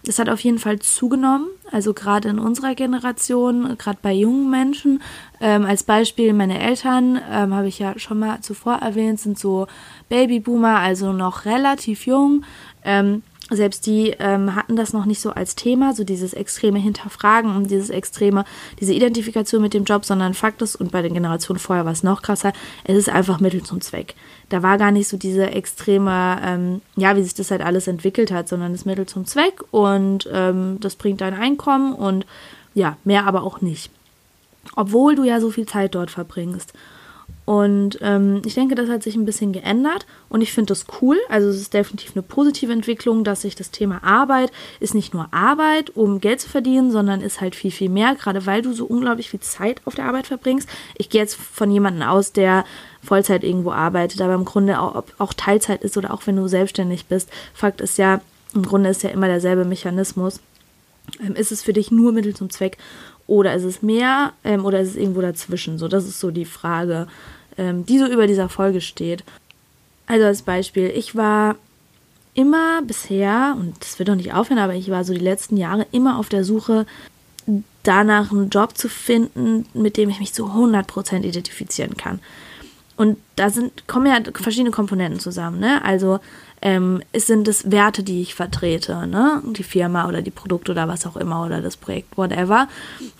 es 0.08 0.20
hat 0.20 0.30
auf 0.30 0.40
jeden 0.40 0.60
Fall 0.60 0.80
zugenommen, 0.80 1.48
also 1.72 1.94
gerade 1.94 2.30
in 2.30 2.40
unserer 2.40 2.76
Generation, 2.76 3.78
gerade 3.78 4.00
bei 4.02 4.14
jungen 4.14 4.50
Menschen. 4.50 5.02
Ähm, 5.40 5.66
als 5.66 5.84
Beispiel 5.84 6.34
meine 6.34 6.60
Eltern, 6.60 7.20
ähm, 7.32 7.54
habe 7.54 7.68
ich 7.68 7.80
ja 7.80 7.98
schon 7.98 8.20
mal 8.20 8.42
zuvor 8.42 8.76
erwähnt, 8.76 9.20
sind 9.20 9.38
so 9.38 9.68
Babyboomer, 10.10 10.80
also 10.80 11.14
noch 11.14 11.46
relativ 11.46 12.06
jung. 12.06 12.44
Ähm, 12.84 13.24
selbst 13.52 13.86
die 13.86 14.10
ähm, 14.18 14.56
hatten 14.56 14.76
das 14.76 14.92
noch 14.92 15.06
nicht 15.06 15.22
so 15.22 15.30
als 15.30 15.56
Thema, 15.56 15.94
so 15.94 16.04
dieses 16.04 16.34
extreme 16.34 16.80
Hinterfragen 16.80 17.56
und 17.56 17.70
dieses 17.70 17.92
extreme, 17.92 18.44
diese 18.80 18.94
Identifikation 18.94 19.62
mit 19.62 19.76
dem 19.76 19.84
Job, 19.84 20.04
sondern 20.04 20.34
Fakt 20.34 20.64
ist, 20.64 20.76
und 20.76 20.92
bei 20.92 21.04
den 21.04 21.14
Generationen 21.14 21.60
vorher 21.60 21.86
war 21.86 21.92
es 21.92 22.02
noch 22.02 22.24
krasser, 22.24 22.54
es 22.86 22.98
ist 22.98 23.10
einfach 23.10 23.40
Mittel 23.40 23.62
zum 23.62 23.82
Zweck. 23.82 24.16
Da 24.50 24.64
war 24.64 24.80
gar 24.80 24.92
nicht 24.92 25.08
so 25.08 25.18
diese 25.18 25.52
extreme, 25.52 26.40
ähm, 26.44 26.82
ja, 26.96 27.16
wie 27.16 27.24
sich 27.24 27.36
das 27.36 27.52
halt 27.52 27.62
alles 27.62 27.88
entwickelt 27.88 28.32
hat, 28.32 28.48
sondern 28.48 28.72
das 28.72 28.86
Mittel 28.86 29.06
zum 29.06 29.26
Zweck 29.26 29.62
und 29.70 30.28
ähm, 30.32 30.80
das 30.80 30.96
bringt 30.96 31.22
dein 31.22 31.36
Einkommen 31.36 31.94
und 31.94 32.26
ja, 32.74 32.98
mehr 33.04 33.28
aber 33.28 33.44
auch 33.44 33.62
nicht. 33.62 33.92
Obwohl 34.76 35.16
du 35.16 35.24
ja 35.24 35.40
so 35.40 35.52
viel 35.52 35.68
Zeit 35.68 35.94
dort 35.94 36.10
verbringst. 36.10 36.74
Und 37.46 38.00
ähm, 38.02 38.42
ich 38.44 38.56
denke, 38.56 38.74
das 38.74 38.90
hat 38.90 39.04
sich 39.04 39.16
ein 39.16 39.26
bisschen 39.26 39.54
geändert 39.54 40.08
und 40.30 40.42
ich 40.42 40.52
finde 40.52 40.70
das 40.70 40.86
cool. 41.00 41.18
Also 41.30 41.48
es 41.50 41.58
ist 41.58 41.76
definitiv 41.76 42.14
eine 42.16 42.24
positive 42.24 42.74
Entwicklung, 42.74 43.24
dass 43.24 43.44
sich 43.44 43.56
das 43.56 43.70
Thema 43.70 44.04
Arbeit 44.04 44.52
ist 44.80 44.96
nicht 44.96 45.14
nur 45.14 45.28
Arbeit, 45.32 45.96
um 45.96 46.20
Geld 46.20 46.42
zu 46.42 46.50
verdienen, 46.50 46.90
sondern 46.90 47.22
ist 47.22 47.42
halt 47.42 47.54
viel, 47.54 47.70
viel 47.70 47.90
mehr, 47.90 48.16
gerade 48.16 48.48
weil 48.48 48.64
du 48.64 48.74
so 48.74 48.86
unglaublich 48.86 49.30
viel 49.30 49.42
Zeit 49.42 49.80
auf 49.86 49.94
der 49.94 50.06
Arbeit 50.06 50.26
verbringst. 50.26 50.68
Ich 50.96 51.10
gehe 51.10 51.22
jetzt 51.22 51.36
von 51.36 51.70
jemandem 51.70 52.10
aus, 52.10 52.32
der 52.32 52.66
Vollzeit 53.04 53.44
irgendwo 53.44 53.72
arbeitet, 53.72 54.22
aber 54.22 54.34
im 54.34 54.46
Grunde 54.46 54.80
auch, 54.80 55.04
auch 55.20 55.34
Teilzeit 55.34 55.84
ist 55.84 55.98
oder 55.98 56.12
auch 56.12 56.26
wenn 56.26 56.38
du 56.38 56.48
selbstständig 56.48 57.06
bist. 57.06 57.30
Fakt 57.54 57.80
ist 57.80 58.00
ja, 58.00 58.22
im 58.56 58.64
Grunde 58.64 58.90
ist 58.90 59.04
ja 59.04 59.12
immer 59.12 59.28
derselbe 59.28 59.66
Mechanismus. 59.66 60.40
Ähm, 61.24 61.36
ist 61.36 61.52
es 61.52 61.62
für 61.62 61.74
dich 61.74 61.92
nur 61.92 62.12
Mittel 62.12 62.36
zum 62.36 62.50
Zweck 62.50 62.80
Oder 63.28 63.54
ist 63.54 63.64
es 63.64 63.84
mehr 63.84 64.34
ähm, 64.44 64.66
oder 64.66 64.80
ist 64.80 64.90
es 64.90 64.96
irgendwo 64.96 65.22
dazwischen? 65.22 65.78
So, 65.78 65.88
das 65.88 66.06
ist 66.06 66.20
so 66.20 66.32
die 66.32 66.46
Frage, 66.46 67.06
ähm, 67.58 67.86
die 67.86 68.00
so 68.00 68.06
über 68.06 68.28
dieser 68.28 68.50
Folge 68.50 68.82
steht. 68.82 69.24
Also 70.08 70.26
als 70.26 70.42
Beispiel, 70.42 70.92
ich 70.96 71.16
war 71.16 71.56
immer 72.34 72.82
bisher, 72.82 73.56
und 73.58 73.76
das 73.80 73.98
wird 73.98 74.10
doch 74.10 74.16
nicht 74.16 74.34
aufhören, 74.34 74.60
aber 74.60 74.76
ich 74.76 74.90
war 74.90 75.04
so 75.04 75.14
die 75.14 75.20
letzten 75.20 75.58
Jahre 75.58 75.88
immer 75.92 76.20
auf 76.20 76.30
der 76.30 76.44
Suche 76.44 76.86
danach, 77.84 78.32
einen 78.32 78.50
Job 78.50 78.78
zu 78.78 78.90
finden, 78.90 79.66
mit 79.74 79.98
dem 79.98 80.10
ich 80.10 80.20
mich 80.20 80.34
zu 80.34 80.46
100% 80.48 81.24
identifizieren 81.24 81.96
kann. 81.96 82.20
Und 82.98 83.18
da 83.36 83.50
sind, 83.50 83.88
kommen 83.88 84.08
ja 84.08 84.20
verschiedene 84.34 84.72
Komponenten 84.72 85.20
zusammen, 85.20 85.60
ne? 85.60 85.84
Also 85.84 86.20
ähm, 86.66 87.04
sind 87.16 87.48
es 87.48 87.70
Werte, 87.70 88.02
die 88.02 88.24
ich 88.24 88.34
vertrete, 88.34 89.06
ne? 89.06 89.44
Die 89.46 89.62
Firma 89.62 90.08
oder 90.08 90.24
die 90.24 90.32
Produkte 90.32 90.72
oder 90.72 90.88
was 90.88 91.06
auch 91.06 91.16
immer 91.16 91.46
oder 91.46 91.62
das 91.62 91.78
Projekt, 91.78 92.18
whatever, 92.18 92.68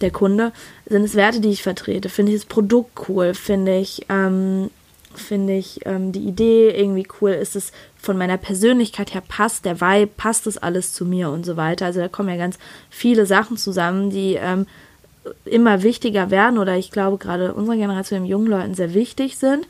der 0.02 0.10
Kunde, 0.10 0.52
sind 0.88 1.04
es 1.04 1.14
Werte, 1.14 1.42
die 1.42 1.52
ich 1.52 1.62
vertrete. 1.62 2.10
Finde 2.10 2.32
ich 2.32 2.40
das 2.40 2.48
Produkt 2.48 3.08
cool, 3.08 3.36
finde 3.36 3.78
ich, 3.78 4.08
ähm, 4.10 4.72
finde 5.14 5.54
ich 5.54 5.82
ähm, 5.86 6.12
die 6.12 6.28
Idee 6.28 6.72
irgendwie 6.72 7.08
cool, 7.22 7.34
ist 7.34 7.56
es 7.56 7.72
von 7.96 8.18
meiner 8.18 8.38
Persönlichkeit 8.38 9.14
her 9.14 9.22
passt, 9.26 9.64
der 9.64 9.80
Vibe, 9.80 10.12
passt 10.18 10.48
das 10.48 10.58
alles 10.58 10.94
zu 10.94 11.06
mir 11.06 11.30
und 11.30 11.46
so 11.46 11.56
weiter. 11.56 11.86
Also 11.86 12.00
da 12.00 12.08
kommen 12.08 12.30
ja 12.30 12.38
ganz 12.38 12.58
viele 12.90 13.28
Sachen 13.28 13.58
zusammen, 13.58 14.10
die 14.10 14.40
ähm, 14.42 14.66
immer 15.46 15.84
wichtiger 15.84 16.32
werden 16.32 16.58
oder 16.58 16.78
ich 16.78 16.90
glaube 16.90 17.20
gerade 17.20 17.54
unserer 17.54 17.78
Generation 17.78 18.26
jungen 18.26 18.48
Leuten 18.48 18.74
sehr 18.74 18.96
wichtig 18.96 19.38
sind. 19.38 19.68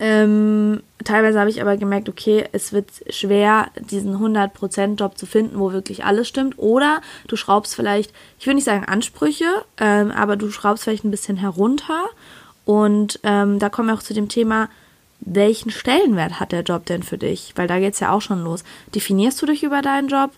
Ähm, 0.00 0.82
teilweise 1.04 1.38
habe 1.38 1.50
ich 1.50 1.60
aber 1.60 1.76
gemerkt, 1.76 2.08
okay, 2.08 2.44
es 2.52 2.72
wird 2.72 2.88
schwer, 3.10 3.68
diesen 3.90 4.16
100%-Job 4.16 5.16
zu 5.16 5.26
finden, 5.26 5.58
wo 5.58 5.72
wirklich 5.72 6.04
alles 6.04 6.28
stimmt. 6.28 6.58
Oder 6.58 7.00
du 7.28 7.36
schraubst 7.36 7.74
vielleicht, 7.74 8.12
ich 8.38 8.46
will 8.46 8.54
nicht 8.54 8.64
sagen 8.64 8.84
Ansprüche, 8.84 9.64
ähm, 9.78 10.10
aber 10.10 10.36
du 10.36 10.50
schraubst 10.50 10.84
vielleicht 10.84 11.04
ein 11.04 11.10
bisschen 11.10 11.36
herunter. 11.36 12.06
Und 12.64 13.20
ähm, 13.22 13.58
da 13.58 13.68
kommen 13.68 13.88
wir 13.88 13.94
auch 13.94 14.02
zu 14.02 14.14
dem 14.14 14.28
Thema, 14.28 14.68
welchen 15.20 15.70
Stellenwert 15.70 16.40
hat 16.40 16.52
der 16.52 16.62
Job 16.62 16.86
denn 16.86 17.02
für 17.02 17.18
dich? 17.18 17.52
Weil 17.56 17.68
da 17.68 17.78
geht 17.78 17.94
es 17.94 18.00
ja 18.00 18.10
auch 18.10 18.20
schon 18.20 18.42
los. 18.42 18.64
Definierst 18.94 19.40
du 19.40 19.46
dich 19.46 19.62
über 19.62 19.80
deinen 19.80 20.08
Job? 20.08 20.30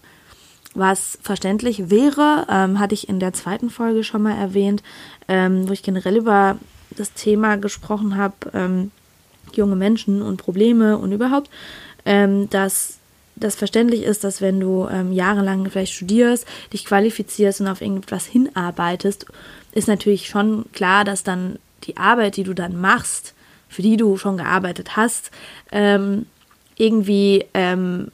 Was 0.75 1.19
verständlich 1.23 1.91
wäre, 1.91 2.47
ähm, 2.51 2.79
hatte 2.79 2.95
ich 2.95 3.09
in 3.09 3.19
der 3.19 3.33
zweiten 3.33 3.71
Folge 3.71 4.05
schon 4.05 4.23
mal 4.23 4.37
erwähnt, 4.37 4.83
ähm, 5.27 5.67
wo 5.67 5.73
ich 5.73 5.83
generell 5.83 6.17
über 6.19 6.59
das 6.91 7.15
Thema 7.15 7.57
gesprochen 7.57 8.17
habe, 8.17 8.35
ähm, 8.53 8.91
junge 9.57 9.77
Menschen 9.77 10.23
und 10.23 10.37
Probleme 10.39 10.99
und 10.99 11.13
überhaupt, 11.13 11.51
ähm, 12.05 12.49
dass 12.51 12.99
das 13.37 13.55
verständlich 13.55 14.03
ist, 14.03 14.25
dass 14.25 14.41
wenn 14.41 14.61
du 14.61 14.89
ähm, 14.91 15.13
jahrelang 15.13 15.69
vielleicht 15.71 15.93
studierst, 15.93 16.47
dich 16.73 16.85
qualifizierst 16.87 17.61
und 17.61 17.69
auf 17.69 17.83
irgendetwas 17.83 18.25
hinarbeitest, 18.27 19.27
ist 19.73 19.89
natürlich 19.89 20.29
schon 20.29 20.65
klar, 20.73 21.05
dass 21.05 21.23
dann 21.23 21.59
die 21.85 21.99
Arbeit, 21.99 22.37
die 22.37 22.45
du 22.45 22.55
dann 22.55 22.81
machst, 22.81 23.35
für 23.69 23.83
die 23.83 23.97
du 23.97 24.17
schon 24.17 24.39
gearbeitet 24.39 24.97
hast, 24.97 25.31
ähm, 25.71 26.27
irgendwie 26.77 27.45
ähm, 27.53 28.11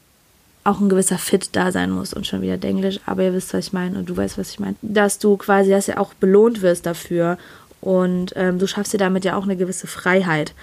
auch 0.65 0.81
ein 0.81 0.89
gewisser 0.89 1.19
Fit 1.19 1.51
da 1.53 1.73
sein 1.73 1.91
muss 1.91 2.15
und 2.15 2.27
schon 2.27 2.43
wieder 2.43 2.63
Englisch, 2.63 3.01
aber 3.07 3.25
ihr 3.25 3.35
wisst, 3.35 3.53
was 3.55 3.67
ich 3.67 3.73
meine 3.73 3.99
und 3.99 4.09
du 4.09 4.17
weißt, 4.17 4.39
was 4.39 4.51
ich 4.51 4.61
meine, 4.61 4.77
dass 4.83 5.19
du 5.19 5.37
quasi, 5.37 5.71
dass 5.71 5.89
ja 5.89 5.99
auch 5.99 6.15
belohnt 6.15 6.63
wirst 6.63 6.87
dafür 6.87 7.39
und 7.81 8.33
ähm, 8.37 8.59
du 8.59 8.67
schaffst 8.67 8.93
dir 8.93 8.99
damit 8.99 9.25
ja 9.25 9.37
auch 9.37 9.43
eine 9.43 9.57
gewisse 9.57 9.89
Freiheit. 9.89 10.55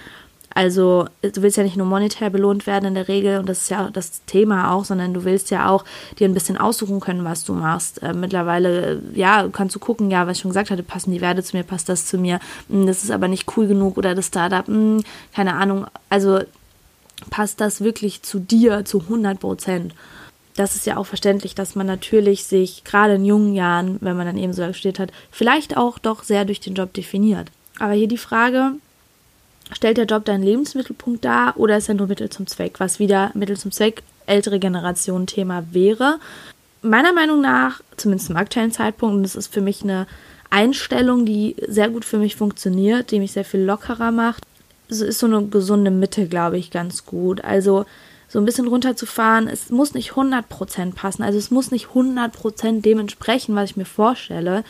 Also 0.52 1.06
du 1.22 1.42
willst 1.42 1.56
ja 1.56 1.62
nicht 1.62 1.76
nur 1.76 1.86
monetär 1.86 2.28
belohnt 2.28 2.66
werden 2.66 2.86
in 2.86 2.94
der 2.94 3.08
Regel 3.08 3.38
und 3.38 3.48
das 3.48 3.62
ist 3.62 3.68
ja 3.70 3.88
das 3.92 4.24
Thema 4.26 4.72
auch, 4.72 4.84
sondern 4.84 5.14
du 5.14 5.24
willst 5.24 5.50
ja 5.50 5.68
auch 5.68 5.84
dir 6.18 6.28
ein 6.28 6.34
bisschen 6.34 6.56
aussuchen 6.56 6.98
können, 6.98 7.24
was 7.24 7.44
du 7.44 7.54
machst. 7.54 8.02
Äh, 8.02 8.14
mittlerweile, 8.14 9.00
ja, 9.14 9.48
kannst 9.52 9.76
du 9.76 9.78
gucken, 9.78 10.10
ja, 10.10 10.26
was 10.26 10.36
ich 10.36 10.42
schon 10.42 10.50
gesagt 10.50 10.70
hatte, 10.70 10.82
passen 10.82 11.12
die 11.12 11.20
Werte 11.20 11.44
zu 11.44 11.56
mir, 11.56 11.62
passt 11.62 11.88
das 11.88 12.06
zu 12.06 12.18
mir, 12.18 12.40
hm, 12.68 12.86
das 12.86 13.04
ist 13.04 13.12
aber 13.12 13.28
nicht 13.28 13.56
cool 13.56 13.68
genug 13.68 13.96
oder 13.96 14.14
das 14.14 14.26
Startup, 14.26 14.66
hm, 14.66 15.02
keine 15.32 15.54
Ahnung. 15.54 15.86
Also 16.08 16.40
passt 17.30 17.60
das 17.60 17.80
wirklich 17.80 18.22
zu 18.22 18.40
dir 18.40 18.84
zu 18.84 19.00
100 19.02 19.38
Prozent? 19.38 19.94
Das 20.56 20.74
ist 20.74 20.84
ja 20.84 20.96
auch 20.96 21.06
verständlich, 21.06 21.54
dass 21.54 21.76
man 21.76 21.86
natürlich 21.86 22.44
sich 22.44 22.82
gerade 22.82 23.14
in 23.14 23.24
jungen 23.24 23.54
Jahren, 23.54 23.98
wenn 24.00 24.16
man 24.16 24.26
dann 24.26 24.36
eben 24.36 24.52
so 24.52 24.72
studiert 24.72 24.98
hat, 24.98 25.12
vielleicht 25.30 25.76
auch 25.76 25.98
doch 25.98 26.24
sehr 26.24 26.44
durch 26.44 26.60
den 26.60 26.74
Job 26.74 26.92
definiert. 26.92 27.50
Aber 27.78 27.92
hier 27.92 28.08
die 28.08 28.18
Frage, 28.18 28.72
stellt 29.72 29.96
der 29.96 30.06
Job 30.06 30.24
deinen 30.24 30.42
Lebensmittelpunkt 30.42 31.24
dar 31.24 31.56
oder 31.56 31.76
ist 31.76 31.88
er 31.88 31.94
nur 31.94 32.06
Mittel 32.06 32.30
zum 32.30 32.46
Zweck, 32.46 32.80
was 32.80 32.98
wieder 32.98 33.30
Mittel 33.34 33.56
zum 33.56 33.72
Zweck 33.72 34.02
ältere 34.26 34.58
Generation 34.58 35.26
Thema 35.26 35.64
wäre. 35.72 36.18
Meiner 36.82 37.12
Meinung 37.12 37.40
nach, 37.40 37.80
zumindest 37.96 38.28
zum 38.28 38.36
aktuellen 38.36 38.72
Zeitpunkt, 38.72 39.16
und 39.16 39.22
das 39.22 39.36
ist 39.36 39.52
für 39.52 39.60
mich 39.60 39.82
eine 39.82 40.06
Einstellung, 40.48 41.26
die 41.26 41.56
sehr 41.68 41.90
gut 41.90 42.04
für 42.04 42.18
mich 42.18 42.36
funktioniert, 42.36 43.10
die 43.10 43.18
mich 43.18 43.32
sehr 43.32 43.44
viel 43.44 43.60
lockerer 43.60 44.12
macht, 44.12 44.44
so 44.88 45.04
ist 45.04 45.18
so 45.18 45.26
eine 45.26 45.44
gesunde 45.46 45.90
Mitte, 45.90 46.26
glaube 46.26 46.58
ich, 46.58 46.70
ganz 46.70 47.04
gut. 47.04 47.44
Also 47.44 47.86
so 48.28 48.38
ein 48.38 48.44
bisschen 48.44 48.68
runterzufahren, 48.68 49.48
es 49.48 49.70
muss 49.70 49.94
nicht 49.94 50.12
100% 50.12 50.94
passen, 50.94 51.22
also 51.22 51.38
es 51.38 51.50
muss 51.50 51.70
nicht 51.70 51.88
100% 51.88 52.80
dem 52.80 52.98
entsprechen, 53.00 53.54
was 53.54 53.70
ich 53.70 53.76
mir 53.76 53.84
vorstelle. 53.84 54.64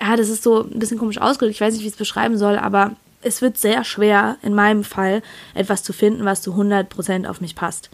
Ja, 0.00 0.16
das 0.16 0.28
ist 0.28 0.42
so 0.42 0.64
ein 0.64 0.78
bisschen 0.78 0.98
komisch 0.98 1.18
ausgedrückt, 1.18 1.54
ich 1.54 1.60
weiß 1.60 1.72
nicht, 1.72 1.82
wie 1.82 1.88
ich 1.88 1.94
es 1.94 1.98
beschreiben 1.98 2.36
soll, 2.36 2.58
aber 2.58 2.92
es 3.26 3.42
wird 3.42 3.58
sehr 3.58 3.84
schwer, 3.84 4.36
in 4.42 4.54
meinem 4.54 4.84
Fall, 4.84 5.22
etwas 5.54 5.82
zu 5.82 5.92
finden, 5.92 6.24
was 6.24 6.42
zu 6.42 6.52
100% 6.54 7.26
auf 7.26 7.40
mich 7.40 7.54
passt. 7.54 7.90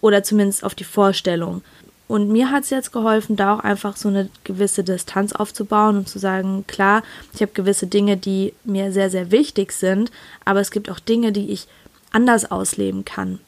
Oder 0.00 0.22
zumindest 0.22 0.64
auf 0.64 0.74
die 0.74 0.84
Vorstellung. 0.84 1.62
Und 2.06 2.28
mir 2.28 2.50
hat 2.50 2.64
es 2.64 2.70
jetzt 2.70 2.92
geholfen, 2.92 3.36
da 3.36 3.54
auch 3.54 3.60
einfach 3.60 3.96
so 3.96 4.08
eine 4.08 4.28
gewisse 4.44 4.84
Distanz 4.84 5.32
aufzubauen 5.32 5.96
und 5.96 6.08
zu 6.08 6.18
sagen, 6.18 6.64
klar, 6.66 7.02
ich 7.32 7.40
habe 7.40 7.52
gewisse 7.52 7.86
Dinge, 7.86 8.16
die 8.18 8.52
mir 8.64 8.92
sehr, 8.92 9.08
sehr 9.08 9.30
wichtig 9.30 9.72
sind, 9.72 10.10
aber 10.44 10.60
es 10.60 10.70
gibt 10.70 10.90
auch 10.90 10.98
Dinge, 10.98 11.32
die 11.32 11.50
ich 11.50 11.66
anders 12.12 12.50
ausleben 12.50 13.06
kann. 13.06 13.40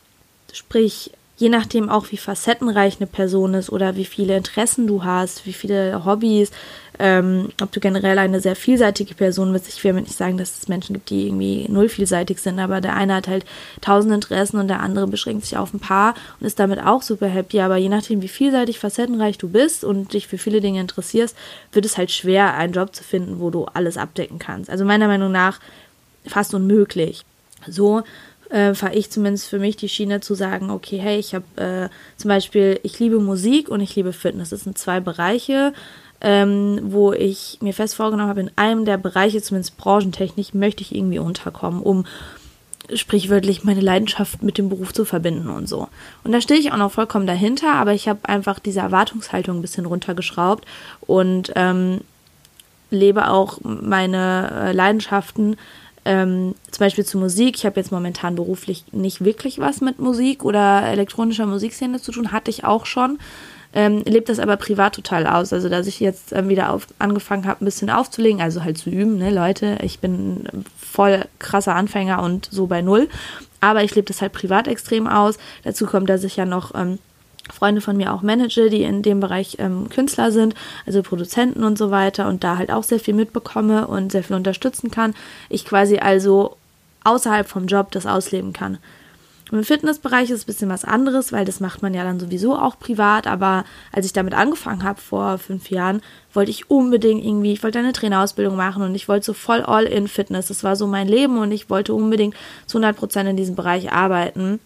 Sprich, 0.53 1.11
je 1.37 1.51
nachdem 1.51 1.91
auch, 1.91 2.11
wie 2.11 2.17
facettenreich 2.17 2.97
eine 2.99 3.07
Person 3.07 3.55
ist 3.55 3.71
oder 3.71 3.97
wie 3.97 4.07
viele 4.07 4.37
Interessen 4.37 4.87
du 4.87 5.05
hast, 5.05 5.45
wie 5.45 5.53
viele 5.53 6.05
Hobbys, 6.05 6.51
ähm, 6.99 7.51
ob 7.61 7.73
du 7.73 7.81
generell 7.81 8.19
eine 8.19 8.41
sehr 8.41 8.57
vielseitige 8.57 9.15
Person 9.15 9.53
bist. 9.53 9.69
Ich 9.69 9.83
will 9.85 9.93
mir 9.93 10.03
nicht 10.03 10.17
sagen, 10.17 10.39
dass 10.39 10.59
es 10.59 10.69
Menschen 10.69 10.95
gibt, 10.95 11.11
die 11.11 11.27
irgendwie 11.27 11.67
null 11.69 11.89
vielseitig 11.89 12.41
sind, 12.41 12.59
aber 12.59 12.81
der 12.81 12.95
eine 12.95 13.15
hat 13.15 13.29
halt 13.29 13.45
tausend 13.81 14.15
Interessen 14.15 14.59
und 14.59 14.69
der 14.69 14.81
andere 14.81 15.07
beschränkt 15.07 15.45
sich 15.45 15.57
auf 15.57 15.75
ein 15.75 15.81
paar 15.81 16.15
und 16.41 16.47
ist 16.47 16.59
damit 16.59 16.81
auch 16.81 17.03
super 17.03 17.29
happy. 17.29 17.61
Aber 17.61 17.77
je 17.77 17.89
nachdem, 17.89 18.23
wie 18.23 18.29
vielseitig, 18.29 18.79
facettenreich 18.79 19.39
du 19.39 19.49
bist 19.49 19.85
und 19.85 20.13
dich 20.13 20.27
für 20.27 20.39
viele 20.39 20.61
Dinge 20.61 20.81
interessierst, 20.81 21.37
wird 21.73 21.85
es 21.85 21.97
halt 21.97 22.11
schwer, 22.11 22.55
einen 22.55 22.73
Job 22.73 22.95
zu 22.95 23.05
finden, 23.05 23.41
wo 23.41 23.51
du 23.51 23.67
alles 23.67 23.97
abdecken 23.97 24.39
kannst. 24.39 24.71
Also 24.71 24.85
meiner 24.85 25.07
Meinung 25.09 25.33
nach 25.33 25.61
fast 26.27 26.55
unmöglich. 26.55 27.25
So 27.69 28.03
äh, 28.51 28.75
fahre 28.75 28.95
ich 28.95 29.11
zumindest 29.11 29.49
für 29.49 29.59
mich 29.59 29.77
die 29.77 29.89
Schiene 29.89 30.21
zu 30.21 30.35
sagen, 30.35 30.71
okay, 30.71 30.99
hey, 30.99 31.19
ich 31.19 31.35
habe 31.35 31.45
äh, 31.57 31.89
zum 32.17 32.29
Beispiel, 32.29 32.79
ich 32.83 32.99
liebe 32.99 33.19
Musik 33.19 33.69
und 33.69 33.81
ich 33.81 33.97
liebe 33.97 34.13
Fitness. 34.13 34.51
Das 34.51 34.61
sind 34.61 34.79
zwei 34.79 35.01
Bereiche, 35.01 35.73
ähm, 36.21 36.81
wo 36.83 37.13
ich 37.13 37.59
mir 37.61 37.75
fest 37.75 37.95
vorgenommen 37.95 38.29
habe, 38.29 38.41
in 38.41 38.51
einem 38.57 38.85
der 38.85 38.97
Bereiche, 38.97 39.43
zumindest 39.43 39.77
branchentechnisch, 39.77 40.55
möchte 40.55 40.83
ich 40.83 40.95
irgendwie 40.95 41.19
unterkommen, 41.19 41.83
um 41.83 42.05
sprichwörtlich 42.95 43.65
meine 43.65 43.81
Leidenschaft 43.81 44.43
mit 44.43 44.59
dem 44.59 44.69
Beruf 44.69 44.93
zu 44.93 45.05
verbinden 45.05 45.51
und 45.51 45.69
so. 45.69 45.89
Und 46.25 46.33
da 46.33 46.41
stehe 46.41 46.61
ich 46.61 46.73
auch 46.73 46.77
noch 46.77 46.93
vollkommen 46.93 47.27
dahinter, 47.27 47.73
aber 47.75 47.93
ich 47.93 48.09
habe 48.09 48.29
einfach 48.29 48.59
diese 48.59 48.81
Erwartungshaltung 48.81 49.59
ein 49.59 49.63
bisschen 49.63 49.87
runtergeschraubt 49.87 50.65
und 51.01 51.53
ähm, 51.57 52.01
lebe 52.91 53.29
auch 53.29 53.59
meine 53.63 54.51
äh, 54.53 54.73
Leidenschaften 54.73 55.57
ähm, 56.05 56.55
zum 56.71 56.79
Beispiel 56.79 57.05
zu 57.05 57.19
Musik. 57.19 57.57
Ich 57.57 57.67
habe 57.67 57.81
jetzt 57.81 57.91
momentan 57.91 58.37
beruflich 58.37 58.85
nicht 58.93 59.25
wirklich 59.25 59.59
was 59.59 59.81
mit 59.81 59.99
Musik 59.99 60.45
oder 60.45 60.85
elektronischer 60.85 61.47
Musikszene 61.47 62.01
zu 62.01 62.13
tun, 62.13 62.31
hatte 62.31 62.51
ich 62.51 62.65
auch 62.65 62.87
schon 62.87 63.19
ähm, 63.77 64.03
lebt 64.07 64.31
das 64.31 64.39
aber 64.39 64.57
privat 64.57 64.95
total 64.95 65.27
aus. 65.27 65.53
Also, 65.53 65.69
dass 65.69 65.87
ich 65.87 66.01
jetzt 66.01 66.33
ähm, 66.33 66.49
wieder 66.49 66.73
auf, 66.73 66.87
angefangen 66.99 67.47
habe, 67.47 67.63
ein 67.63 67.67
bisschen 67.67 67.91
aufzulegen, 67.91 68.41
also 68.41 68.65
halt 68.65 68.79
zu 68.79 68.89
üben, 68.89 69.19
ne, 69.19 69.31
Leute, 69.31 69.79
ich 69.83 70.01
bin 70.01 70.49
voll 70.81 71.27
krasser 71.39 71.75
Anfänger 71.75 72.23
und 72.23 72.49
so 72.51 72.67
bei 72.67 72.81
Null. 72.81 73.09
Aber 73.61 73.85
ich 73.85 73.95
lebe 73.95 74.07
das 74.07 74.23
halt 74.23 74.33
privat 74.33 74.67
extrem 74.67 75.07
aus. 75.07 75.37
Dazu 75.63 75.85
kommt, 75.85 76.09
dass 76.09 76.25
ich 76.25 76.37
ja 76.37 76.47
noch 76.47 76.75
ähm, 76.75 76.99
Freunde 77.53 77.83
von 77.83 77.99
mir 77.99 78.15
auch 78.15 78.23
manage, 78.23 78.71
die 78.71 78.83
in 78.83 79.03
dem 79.03 79.21
Bereich 79.21 79.57
ähm, 79.59 79.91
Künstler 79.91 80.33
sind, 80.33 80.55
also 80.87 81.03
Produzenten 81.03 81.63
und 81.63 81.77
so 81.77 81.91
weiter 81.91 82.29
und 82.29 82.45
da 82.45 82.57
halt 82.57 82.71
auch 82.71 82.83
sehr 82.83 82.99
viel 82.99 83.15
mitbekomme 83.15 83.87
und 83.87 84.11
sehr 84.11 84.25
viel 84.25 84.37
unterstützen 84.37 84.91
kann. 84.91 85.15
Ich 85.51 85.67
quasi 85.67 85.99
also 85.99 86.57
außerhalb 87.05 87.47
vom 87.47 87.67
Job 87.67 87.93
das 87.93 88.07
ausleben 88.07 88.55
kann. 88.55 88.79
Im 89.53 89.63
Fitnessbereich 89.63 90.31
ist 90.31 90.39
es 90.39 90.43
ein 90.43 90.47
bisschen 90.47 90.69
was 90.69 90.85
anderes, 90.85 91.33
weil 91.33 91.45
das 91.45 91.61
macht 91.61 91.81
man 91.81 91.95
ja 91.95 92.03
dann 92.03 92.19
sowieso 92.19 92.57
auch 92.57 92.79
privat. 92.79 93.29
Aber 93.29 93.65
als 93.93 94.05
ich 94.05 94.13
damit 94.13 94.35
angefangen 94.35 94.83
habe 94.83 95.01
vor 95.01 95.39
fünf 95.39 95.71
Jahren, 95.71 96.03
wollte 96.33 96.51
ich 96.51 96.69
unbedingt 96.69 97.25
irgendwie, 97.25 97.53
ich 97.53 97.63
wollte 97.63 97.79
eine 97.79 97.93
Trainerausbildung 97.93 98.57
machen 98.57 98.83
und 98.83 98.95
ich 98.97 99.09
wollte 99.09 99.27
so 99.27 99.33
voll 99.33 99.63
all 99.63 99.85
in 99.85 100.09
Fitness. 100.09 100.49
Das 100.49 100.65
war 100.65 100.75
so 100.75 100.89
mein 100.89 101.07
Leben 101.07 101.39
und 101.39 101.53
ich 101.53 101.71
wollte 101.71 101.95
unbedingt 101.95 102.35
zu 102.67 102.79
100 102.79 102.97
Prozent 102.97 103.29
in 103.29 103.37
diesem 103.37 103.55
Bereich 103.55 103.93
arbeiten 103.93 104.59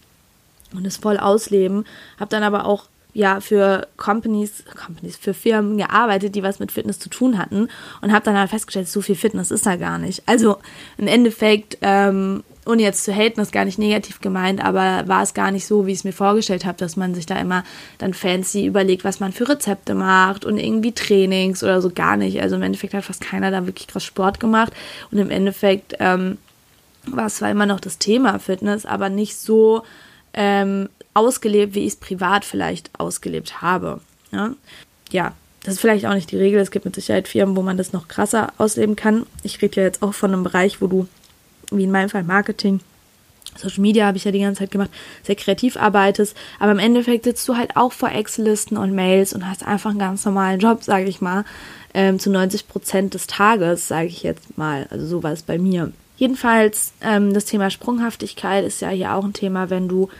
und 0.73 0.87
es 0.87 0.97
voll 0.97 1.19
ausleben. 1.19 1.85
Habe 2.19 2.31
dann 2.31 2.43
aber 2.43 2.65
auch 2.65 2.87
ja 3.13 3.41
für 3.41 3.87
Companies, 3.97 4.65
Companies, 4.83 5.17
für 5.17 5.35
Firmen 5.35 5.77
gearbeitet, 5.77 6.35
die 6.35 6.43
was 6.43 6.59
mit 6.59 6.73
Fitness 6.73 6.99
zu 6.99 7.11
tun 7.11 7.39
hatten 7.39 7.69
und 8.01 8.13
habe 8.13 8.25
dann 8.25 8.39
halt 8.39 8.51
festgestellt, 8.51 8.89
so 8.89 9.01
viel 9.01 9.17
Fitness 9.17 9.51
ist 9.51 9.67
da 9.67 9.77
gar 9.77 9.99
nicht. 9.99 10.23
Also 10.27 10.59
im 10.97 11.07
Endeffekt, 11.07 11.79
ähm, 11.83 12.45
ohne 12.67 12.83
jetzt 12.83 13.05
zu 13.05 13.15
haten, 13.15 13.41
ist 13.41 13.53
gar 13.53 13.65
nicht 13.65 13.79
negativ 13.79 14.21
gemeint, 14.21 14.63
aber 14.63 15.09
war 15.09 15.23
es 15.23 15.35
gar 15.35 15.51
nicht 15.51 15.67
so, 15.67 15.87
wie 15.87 15.93
ich 15.93 15.99
es 15.99 16.05
mir 16.05 16.13
vorgestellt 16.13 16.65
habe, 16.65 16.79
dass 16.79 16.97
man 16.97 17.15
sich 17.15 17.27
da 17.27 17.39
immer 17.39 17.65
dann 17.99 18.15
fancy 18.15 18.67
überlegt, 18.67 19.05
was 19.05 19.21
man 19.21 19.33
für 19.33 19.49
Rezepte 19.49 19.95
macht 19.95 20.45
und 20.45 20.59
irgendwie 20.59 20.93
Trainings 20.93 21.63
oder 21.63 21.81
so 21.81 21.91
gar 21.91 22.17
nicht. 22.17 22.41
Also 22.43 22.57
im 22.57 22.63
Endeffekt 22.63 22.95
hat 22.95 23.05
fast 23.05 23.23
keiner 23.23 23.51
da 23.51 23.67
wirklich 23.67 23.89
krass 23.89 24.05
Sport 24.05 24.41
gemacht 24.41 24.73
und 25.11 25.19
im 25.19 25.31
Endeffekt 25.31 25.95
ähm, 26.01 26.39
war 27.07 27.27
es 27.27 27.37
zwar 27.37 27.51
immer 27.51 27.67
noch 27.67 27.81
das 27.81 27.99
Thema 27.99 28.39
Fitness, 28.39 28.85
aber 28.85 29.09
nicht 29.09 29.37
so 29.37 29.83
ähm, 30.35 30.89
ausgelebt, 31.15 31.75
wie 31.75 31.81
ich 31.81 31.95
es 31.95 31.97
privat 31.97 32.45
vielleicht 32.45 32.91
ausgelebt 32.99 33.63
habe. 33.63 34.01
Ja? 34.33 34.55
ja, 35.11 35.33
das 35.65 35.75
ist 35.75 35.81
vielleicht 35.81 36.07
auch 36.07 36.15
nicht 36.15 36.31
die 36.31 36.37
Regel. 36.37 36.61
Es 36.61 36.71
gibt 36.71 36.85
mit 36.85 36.95
Sicherheit 36.95 37.29
Firmen, 37.29 37.57
wo 37.57 37.63
man 37.63 37.77
das 37.77 37.93
noch 37.93 38.09
krasser 38.09 38.53
ausleben 38.59 38.97
kann. 38.97 39.27
Ich 39.43 39.61
rede 39.61 39.81
ja 39.81 39.83
jetzt 39.87 40.03
auch 40.03 40.15
von 40.15 40.33
einem 40.33 40.45
Bereich, 40.45 40.81
wo 40.81 40.87
du, 40.87 41.07
wie 41.71 41.85
in 41.85 41.91
meinem 41.91 42.09
Fall 42.09 42.25
Marketing, 42.25 42.81
Social 43.57 43.81
Media 43.81 44.07
habe 44.07 44.17
ich 44.17 44.25
ja 44.25 44.31
die 44.31 44.41
ganze 44.41 44.61
Zeit 44.61 44.71
gemacht, 44.71 44.91
sehr 45.23 45.35
kreativ 45.35 45.77
arbeitest, 45.77 46.37
aber 46.59 46.73
im 46.73 46.79
Endeffekt 46.79 47.25
sitzt 47.25 47.49
du 47.49 47.57
halt 47.57 47.77
auch 47.77 47.93
vor 47.93 48.11
Excel-Listen 48.11 48.77
und 48.77 48.95
Mails 48.95 49.33
und 49.33 49.49
hast 49.49 49.67
einfach 49.67 49.91
einen 49.91 49.99
ganz 49.99 50.25
normalen 50.25 50.61
Job, 50.61 50.83
sage 50.83 51.07
ich 51.07 51.21
mal, 51.21 51.45
ähm, 51.93 52.19
zu 52.19 52.31
90 52.31 52.69
Prozent 52.69 53.15
des 53.15 53.27
Tages, 53.27 53.89
sage 53.89 54.07
ich 54.07 54.23
jetzt 54.23 54.57
mal. 54.57 54.87
Also 54.91 55.07
so 55.07 55.23
war 55.23 55.33
es 55.33 55.43
bei 55.43 55.59
mir. 55.59 55.93
Jedenfalls, 56.17 56.93
ähm, 57.01 57.33
das 57.33 57.47
Thema 57.47 57.71
Sprunghaftigkeit 57.71 58.65
ist 58.65 58.83
ja 58.83 58.91
hier 58.91 59.15
auch 59.15 59.25
ein 59.25 59.33
Thema, 59.33 59.71
wenn 59.71 59.89
du 59.89 60.11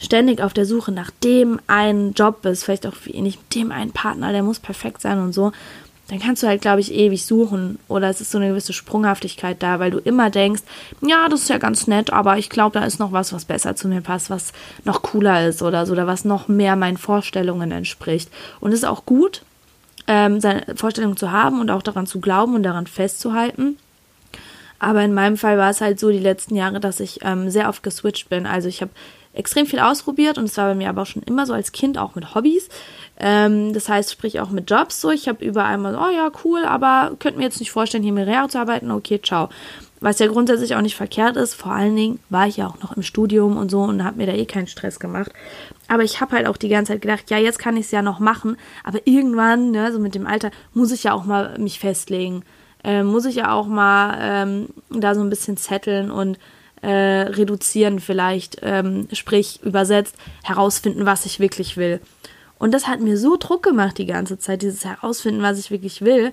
ständig 0.00 0.42
auf 0.42 0.52
der 0.52 0.66
Suche 0.66 0.90
nach 0.90 1.12
dem 1.22 1.60
einen 1.68 2.12
Job 2.12 2.42
bist, 2.42 2.64
vielleicht 2.64 2.86
auch 2.86 2.94
mit 3.06 3.38
dem 3.54 3.70
einen 3.70 3.92
Partner, 3.92 4.32
der 4.32 4.42
muss 4.42 4.58
perfekt 4.58 5.00
sein 5.00 5.20
und 5.20 5.32
so, 5.32 5.52
dann 6.08 6.18
kannst 6.18 6.42
du 6.42 6.46
halt, 6.46 6.60
glaube 6.60 6.80
ich, 6.80 6.92
ewig 6.92 7.24
suchen. 7.24 7.78
Oder 7.88 8.10
es 8.10 8.20
ist 8.20 8.30
so 8.30 8.38
eine 8.38 8.48
gewisse 8.48 8.72
Sprunghaftigkeit 8.72 9.62
da, 9.62 9.80
weil 9.80 9.90
du 9.90 9.98
immer 9.98 10.30
denkst, 10.30 10.62
ja, 11.00 11.28
das 11.28 11.42
ist 11.42 11.48
ja 11.48 11.58
ganz 11.58 11.86
nett, 11.86 12.12
aber 12.12 12.36
ich 12.36 12.50
glaube, 12.50 12.78
da 12.78 12.84
ist 12.84 12.98
noch 13.00 13.12
was, 13.12 13.32
was 13.32 13.46
besser 13.46 13.74
zu 13.74 13.88
mir 13.88 14.02
passt, 14.02 14.28
was 14.28 14.52
noch 14.84 15.02
cooler 15.02 15.48
ist 15.48 15.62
oder 15.62 15.86
so, 15.86 15.92
oder 15.92 16.06
was 16.06 16.24
noch 16.24 16.48
mehr 16.48 16.76
meinen 16.76 16.98
Vorstellungen 16.98 17.70
entspricht. 17.70 18.30
Und 18.60 18.72
es 18.72 18.80
ist 18.80 18.84
auch 18.84 19.06
gut, 19.06 19.42
ähm, 20.06 20.40
seine 20.40 20.64
Vorstellungen 20.76 21.16
zu 21.16 21.32
haben 21.32 21.60
und 21.60 21.70
auch 21.70 21.82
daran 21.82 22.06
zu 22.06 22.20
glauben 22.20 22.54
und 22.54 22.62
daran 22.62 22.86
festzuhalten. 22.86 23.78
Aber 24.78 25.02
in 25.02 25.14
meinem 25.14 25.38
Fall 25.38 25.56
war 25.56 25.70
es 25.70 25.80
halt 25.80 25.98
so 25.98 26.10
die 26.10 26.18
letzten 26.18 26.56
Jahre, 26.56 26.80
dass 26.80 27.00
ich 27.00 27.20
ähm, 27.22 27.48
sehr 27.48 27.70
oft 27.70 27.82
geswitcht 27.82 28.28
bin. 28.28 28.44
Also 28.44 28.68
ich 28.68 28.82
habe 28.82 28.90
extrem 29.34 29.66
viel 29.66 29.80
ausprobiert 29.80 30.38
und 30.38 30.44
es 30.44 30.56
war 30.56 30.68
bei 30.68 30.74
mir 30.74 30.88
aber 30.88 31.02
auch 31.02 31.06
schon 31.06 31.22
immer 31.22 31.46
so 31.46 31.52
als 31.52 31.72
Kind 31.72 31.98
auch 31.98 32.14
mit 32.14 32.34
Hobbys. 32.34 32.68
Ähm, 33.18 33.72
das 33.72 33.88
heißt, 33.88 34.12
sprich 34.12 34.40
auch 34.40 34.50
mit 34.50 34.70
Jobs 34.70 35.00
so. 35.00 35.10
Ich 35.10 35.28
habe 35.28 35.44
überall 35.44 35.78
mal 35.78 35.92
so, 35.92 35.98
oh 35.98 36.10
ja, 36.10 36.30
cool, 36.44 36.64
aber 36.64 37.16
könnte 37.18 37.38
mir 37.38 37.44
jetzt 37.44 37.60
nicht 37.60 37.70
vorstellen, 37.70 38.02
hier 38.02 38.12
mehrere 38.12 38.48
zu 38.48 38.58
arbeiten. 38.58 38.90
Okay, 38.90 39.20
ciao. 39.22 39.48
Was 40.00 40.18
ja 40.18 40.26
grundsätzlich 40.26 40.76
auch 40.76 40.82
nicht 40.82 40.96
verkehrt 40.96 41.36
ist. 41.36 41.54
Vor 41.54 41.72
allen 41.72 41.96
Dingen 41.96 42.18
war 42.28 42.46
ich 42.46 42.58
ja 42.58 42.66
auch 42.66 42.80
noch 42.80 42.96
im 42.96 43.02
Studium 43.02 43.56
und 43.56 43.70
so 43.70 43.80
und 43.80 44.04
habe 44.04 44.18
mir 44.18 44.26
da 44.26 44.34
eh 44.34 44.44
keinen 44.44 44.66
Stress 44.66 45.00
gemacht. 45.00 45.32
Aber 45.88 46.02
ich 46.02 46.20
habe 46.20 46.36
halt 46.36 46.46
auch 46.46 46.56
die 46.56 46.68
ganze 46.68 46.92
Zeit 46.92 47.02
gedacht, 47.02 47.30
ja, 47.30 47.38
jetzt 47.38 47.58
kann 47.58 47.76
ich 47.76 47.86
es 47.86 47.90
ja 47.90 48.02
noch 48.02 48.18
machen. 48.18 48.56
Aber 48.82 49.00
irgendwann, 49.06 49.70
ne, 49.70 49.92
so 49.92 49.98
mit 49.98 50.14
dem 50.14 50.26
Alter, 50.26 50.50
muss 50.74 50.92
ich 50.92 51.04
ja 51.04 51.12
auch 51.12 51.24
mal 51.24 51.58
mich 51.58 51.78
festlegen 51.78 52.42
äh, 52.84 53.02
muss 53.02 53.24
ich 53.24 53.36
ja 53.36 53.52
auch 53.52 53.66
mal 53.66 54.16
ähm, 54.20 54.68
da 54.90 55.14
so 55.14 55.22
ein 55.22 55.30
bisschen 55.30 55.56
zetteln 55.56 56.10
und 56.10 56.38
äh, 56.84 57.22
reduzieren 57.22 57.98
vielleicht, 57.98 58.58
ähm, 58.62 59.08
sprich 59.12 59.60
übersetzt, 59.62 60.16
herausfinden, 60.42 61.06
was 61.06 61.24
ich 61.24 61.40
wirklich 61.40 61.76
will. 61.76 62.00
Und 62.58 62.72
das 62.72 62.86
hat 62.86 63.00
mir 63.00 63.16
so 63.16 63.36
Druck 63.38 63.62
gemacht 63.62 63.98
die 63.98 64.06
ganze 64.06 64.38
Zeit, 64.38 64.62
dieses 64.62 64.84
Herausfinden, 64.84 65.42
was 65.42 65.58
ich 65.58 65.70
wirklich 65.70 66.02
will. 66.02 66.32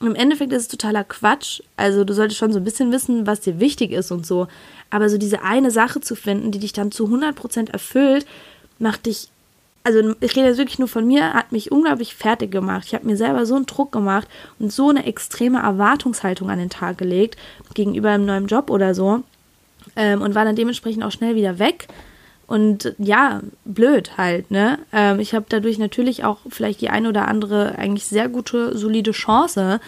Und 0.00 0.06
Im 0.06 0.14
Endeffekt 0.14 0.52
ist 0.52 0.62
es 0.62 0.68
totaler 0.68 1.04
Quatsch. 1.04 1.60
Also 1.76 2.04
du 2.04 2.14
solltest 2.14 2.38
schon 2.38 2.52
so 2.52 2.58
ein 2.58 2.64
bisschen 2.64 2.92
wissen, 2.92 3.26
was 3.26 3.40
dir 3.40 3.60
wichtig 3.60 3.90
ist 3.90 4.10
und 4.12 4.24
so. 4.24 4.46
Aber 4.88 5.10
so 5.10 5.18
diese 5.18 5.42
eine 5.42 5.70
Sache 5.70 6.00
zu 6.00 6.14
finden, 6.14 6.52
die 6.52 6.60
dich 6.60 6.72
dann 6.72 6.92
zu 6.92 7.06
100% 7.06 7.70
erfüllt, 7.70 8.26
macht 8.78 9.06
dich 9.06 9.28
also 9.82 10.14
ich 10.20 10.36
rede 10.36 10.48
jetzt 10.48 10.58
wirklich 10.58 10.78
nur 10.78 10.88
von 10.88 11.06
mir, 11.06 11.32
hat 11.32 11.52
mich 11.52 11.72
unglaublich 11.72 12.14
fertig 12.14 12.50
gemacht. 12.50 12.84
Ich 12.86 12.94
habe 12.94 13.06
mir 13.06 13.16
selber 13.16 13.46
so 13.46 13.56
einen 13.56 13.64
Druck 13.64 13.92
gemacht 13.92 14.28
und 14.58 14.70
so 14.70 14.90
eine 14.90 15.06
extreme 15.06 15.60
Erwartungshaltung 15.60 16.50
an 16.50 16.58
den 16.58 16.68
Tag 16.68 16.98
gelegt 16.98 17.38
gegenüber 17.72 18.10
einem 18.10 18.26
neuen 18.26 18.46
Job 18.46 18.68
oder 18.68 18.94
so 18.94 19.22
ähm, 19.96 20.22
und 20.22 20.34
war 20.34 20.44
dann 20.44 20.56
dementsprechend 20.56 21.04
auch 21.04 21.12
schnell 21.12 21.34
wieder 21.34 21.58
weg. 21.58 21.88
Und 22.46 22.94
ja, 22.98 23.42
blöd 23.64 24.16
halt, 24.16 24.50
ne? 24.50 24.80
Ähm, 24.92 25.20
ich 25.20 25.34
habe 25.34 25.46
dadurch 25.48 25.78
natürlich 25.78 26.24
auch 26.24 26.38
vielleicht 26.48 26.80
die 26.80 26.90
eine 26.90 27.08
oder 27.08 27.28
andere 27.28 27.78
eigentlich 27.78 28.06
sehr 28.06 28.28
gute, 28.28 28.76
solide 28.76 29.12
Chance 29.12 29.80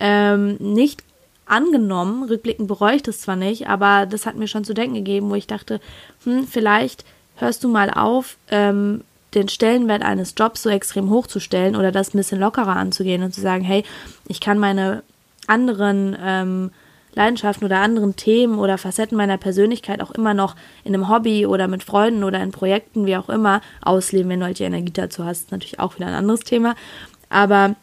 ähm, 0.00 0.56
nicht 0.58 1.04
angenommen. 1.46 2.24
Rückblickend 2.24 2.66
bereue 2.66 2.96
ich 2.96 3.02
das 3.02 3.20
zwar 3.20 3.36
nicht, 3.36 3.68
aber 3.68 4.06
das 4.06 4.26
hat 4.26 4.36
mir 4.36 4.48
schon 4.48 4.64
zu 4.64 4.74
denken 4.74 4.96
gegeben, 4.96 5.30
wo 5.30 5.36
ich 5.36 5.46
dachte, 5.46 5.80
hm, 6.24 6.46
vielleicht 6.46 7.04
hörst 7.36 7.62
du 7.62 7.68
mal 7.68 7.90
auf, 7.90 8.36
ähm, 8.50 9.02
den 9.34 9.48
Stellenwert 9.48 10.02
eines 10.02 10.34
Jobs 10.36 10.62
so 10.62 10.70
extrem 10.70 11.10
hochzustellen 11.10 11.76
oder 11.76 11.92
das 11.92 12.14
ein 12.14 12.18
bisschen 12.18 12.40
lockerer 12.40 12.76
anzugehen 12.76 13.22
und 13.22 13.34
zu 13.34 13.40
sagen, 13.40 13.62
hey, 13.62 13.84
ich 14.26 14.40
kann 14.40 14.58
meine 14.58 15.02
anderen 15.46 16.16
ähm, 16.20 16.70
Leidenschaften 17.18 17.66
oder 17.66 17.80
anderen 17.80 18.16
Themen 18.16 18.58
oder 18.58 18.78
Facetten 18.78 19.16
meiner 19.16 19.36
Persönlichkeit 19.36 20.00
auch 20.00 20.12
immer 20.12 20.34
noch 20.34 20.56
in 20.84 20.94
einem 20.94 21.08
Hobby 21.08 21.46
oder 21.46 21.68
mit 21.68 21.82
Freunden 21.82 22.24
oder 22.24 22.42
in 22.42 22.52
Projekten, 22.52 23.06
wie 23.06 23.16
auch 23.16 23.28
immer, 23.28 23.60
ausleben, 23.82 24.30
wenn 24.30 24.40
du 24.40 24.46
halt 24.46 24.58
die 24.58 24.64
Energie 24.64 24.92
dazu 24.92 25.24
hast. 25.24 25.42
Ist 25.42 25.52
natürlich 25.52 25.80
auch 25.80 25.96
wieder 25.96 26.06
ein 26.06 26.14
anderes 26.14 26.40
Thema. 26.40 26.74
Aber 27.28 27.74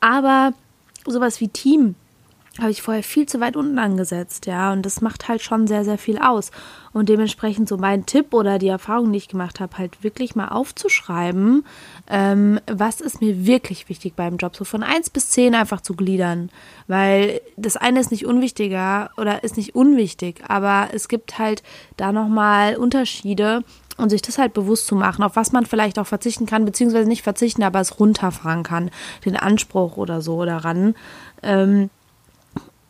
Aber 0.00 0.52
sowas 1.06 1.40
wie 1.40 1.48
Team 1.48 1.94
habe 2.58 2.70
ich 2.70 2.82
vorher 2.82 3.02
viel 3.02 3.26
zu 3.26 3.40
weit 3.40 3.56
unten 3.56 3.78
angesetzt, 3.78 4.46
ja, 4.46 4.72
und 4.72 4.84
das 4.84 5.00
macht 5.00 5.28
halt 5.28 5.42
schon 5.42 5.66
sehr, 5.66 5.84
sehr 5.84 5.98
viel 5.98 6.18
aus. 6.18 6.50
Und 6.92 7.08
dementsprechend 7.08 7.68
so 7.68 7.76
mein 7.76 8.06
Tipp 8.06 8.32
oder 8.34 8.58
die 8.58 8.68
Erfahrung, 8.68 9.12
die 9.12 9.18
ich 9.18 9.28
gemacht 9.28 9.60
habe, 9.60 9.78
halt 9.78 10.02
wirklich 10.02 10.34
mal 10.34 10.48
aufzuschreiben, 10.48 11.64
ähm, 12.08 12.60
was 12.66 13.00
ist 13.00 13.20
mir 13.20 13.46
wirklich 13.46 13.88
wichtig 13.88 14.14
beim 14.16 14.36
Job, 14.36 14.56
so 14.56 14.64
von 14.64 14.82
1 14.82 15.10
bis 15.10 15.30
10 15.30 15.54
einfach 15.54 15.80
zu 15.80 15.94
gliedern, 15.94 16.50
weil 16.86 17.40
das 17.56 17.76
eine 17.76 18.00
ist 18.00 18.10
nicht 18.10 18.26
unwichtiger 18.26 19.10
oder 19.16 19.44
ist 19.44 19.56
nicht 19.56 19.74
unwichtig, 19.74 20.42
aber 20.48 20.88
es 20.92 21.08
gibt 21.08 21.38
halt 21.38 21.62
da 21.96 22.12
nochmal 22.12 22.76
Unterschiede 22.76 23.62
und 23.98 24.10
sich 24.10 24.22
das 24.22 24.38
halt 24.38 24.54
bewusst 24.54 24.86
zu 24.86 24.94
machen, 24.94 25.22
auf 25.22 25.36
was 25.36 25.52
man 25.52 25.66
vielleicht 25.66 25.98
auch 25.98 26.06
verzichten 26.06 26.46
kann, 26.46 26.64
beziehungsweise 26.64 27.08
nicht 27.08 27.22
verzichten, 27.22 27.62
aber 27.62 27.80
es 27.80 28.00
runterfahren 28.00 28.62
kann, 28.62 28.90
den 29.24 29.36
Anspruch 29.36 29.96
oder 29.96 30.22
so 30.22 30.44
daran. 30.44 30.94
Ähm, 31.42 31.90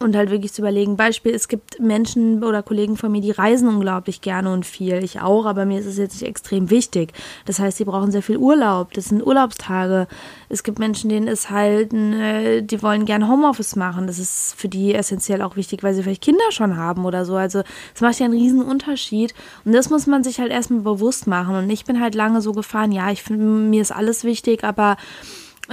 und 0.01 0.15
halt 0.15 0.31
wirklich 0.31 0.53
zu 0.53 0.63
überlegen. 0.63 0.97
Beispiel, 0.97 1.35
es 1.35 1.49
gibt 1.49 1.81
Menschen 1.81 2.45
oder 2.45 2.63
Kollegen 2.63 2.97
von 2.97 3.11
mir, 3.11 3.21
die 3.21 3.33
reisen 3.33 3.69
unglaublich 3.69 4.21
gerne 4.21 4.53
und 4.53 4.65
viel. 4.65 5.03
Ich 5.03 5.21
auch, 5.21 5.45
aber 5.45 5.65
mir 5.65 5.81
ist 5.81 5.87
es 5.87 5.99
jetzt 5.99 6.15
nicht 6.15 6.29
extrem 6.29 6.71
wichtig. 6.71 7.13
Das 7.47 7.59
heißt, 7.59 7.79
sie 7.79 7.85
brauchen 7.85 8.13
sehr 8.13 8.23
viel 8.23 8.37
Urlaub. 8.37 8.93
Das 8.93 9.07
sind 9.07 9.27
Urlaubstage. 9.27 10.07
Es 10.49 10.63
gibt 10.63 10.79
Menschen, 10.79 11.11
denen 11.11 11.27
ist 11.27 11.51
halt, 11.51 11.93
äh, 11.93 12.63
die 12.63 12.83
wollen 12.83 13.07
gerne 13.07 13.29
Homeoffice 13.29 13.75
machen. 13.75 14.07
Das 14.07 14.21
ist 14.21 14.55
für 14.57 14.69
die 14.69 14.95
essentiell 14.95 15.43
auch 15.43 15.57
wichtig, 15.57 15.83
weil 15.83 15.95
sie 15.95 16.03
vielleicht 16.05 16.23
Kinder 16.23 16.51
schon 16.51 16.77
haben 16.77 17.05
oder 17.05 17.25
so. 17.25 17.35
Also 17.35 17.63
es 17.95 18.01
macht 18.01 18.21
ja 18.21 18.27
einen 18.27 18.39
riesen 18.39 18.63
Unterschied. 18.63 19.35
Und 19.65 19.73
das 19.73 19.91
muss 19.91 20.07
man 20.07 20.23
sich 20.23 20.39
halt 20.39 20.53
erstmal 20.53 20.81
bewusst 20.81 21.27
machen. 21.27 21.57
Und 21.57 21.71
ich 21.71 21.85
bin 21.85 22.01
halt 22.01 22.15
lange 22.15 22.41
so 22.41 22.53
gefahren, 22.53 22.93
ja, 22.93 23.11
ich 23.11 23.25
finde, 23.25 23.45
mir 23.45 23.83
ist 23.83 23.93
alles 23.93 24.23
wichtig, 24.23 24.63
aber 24.63 24.97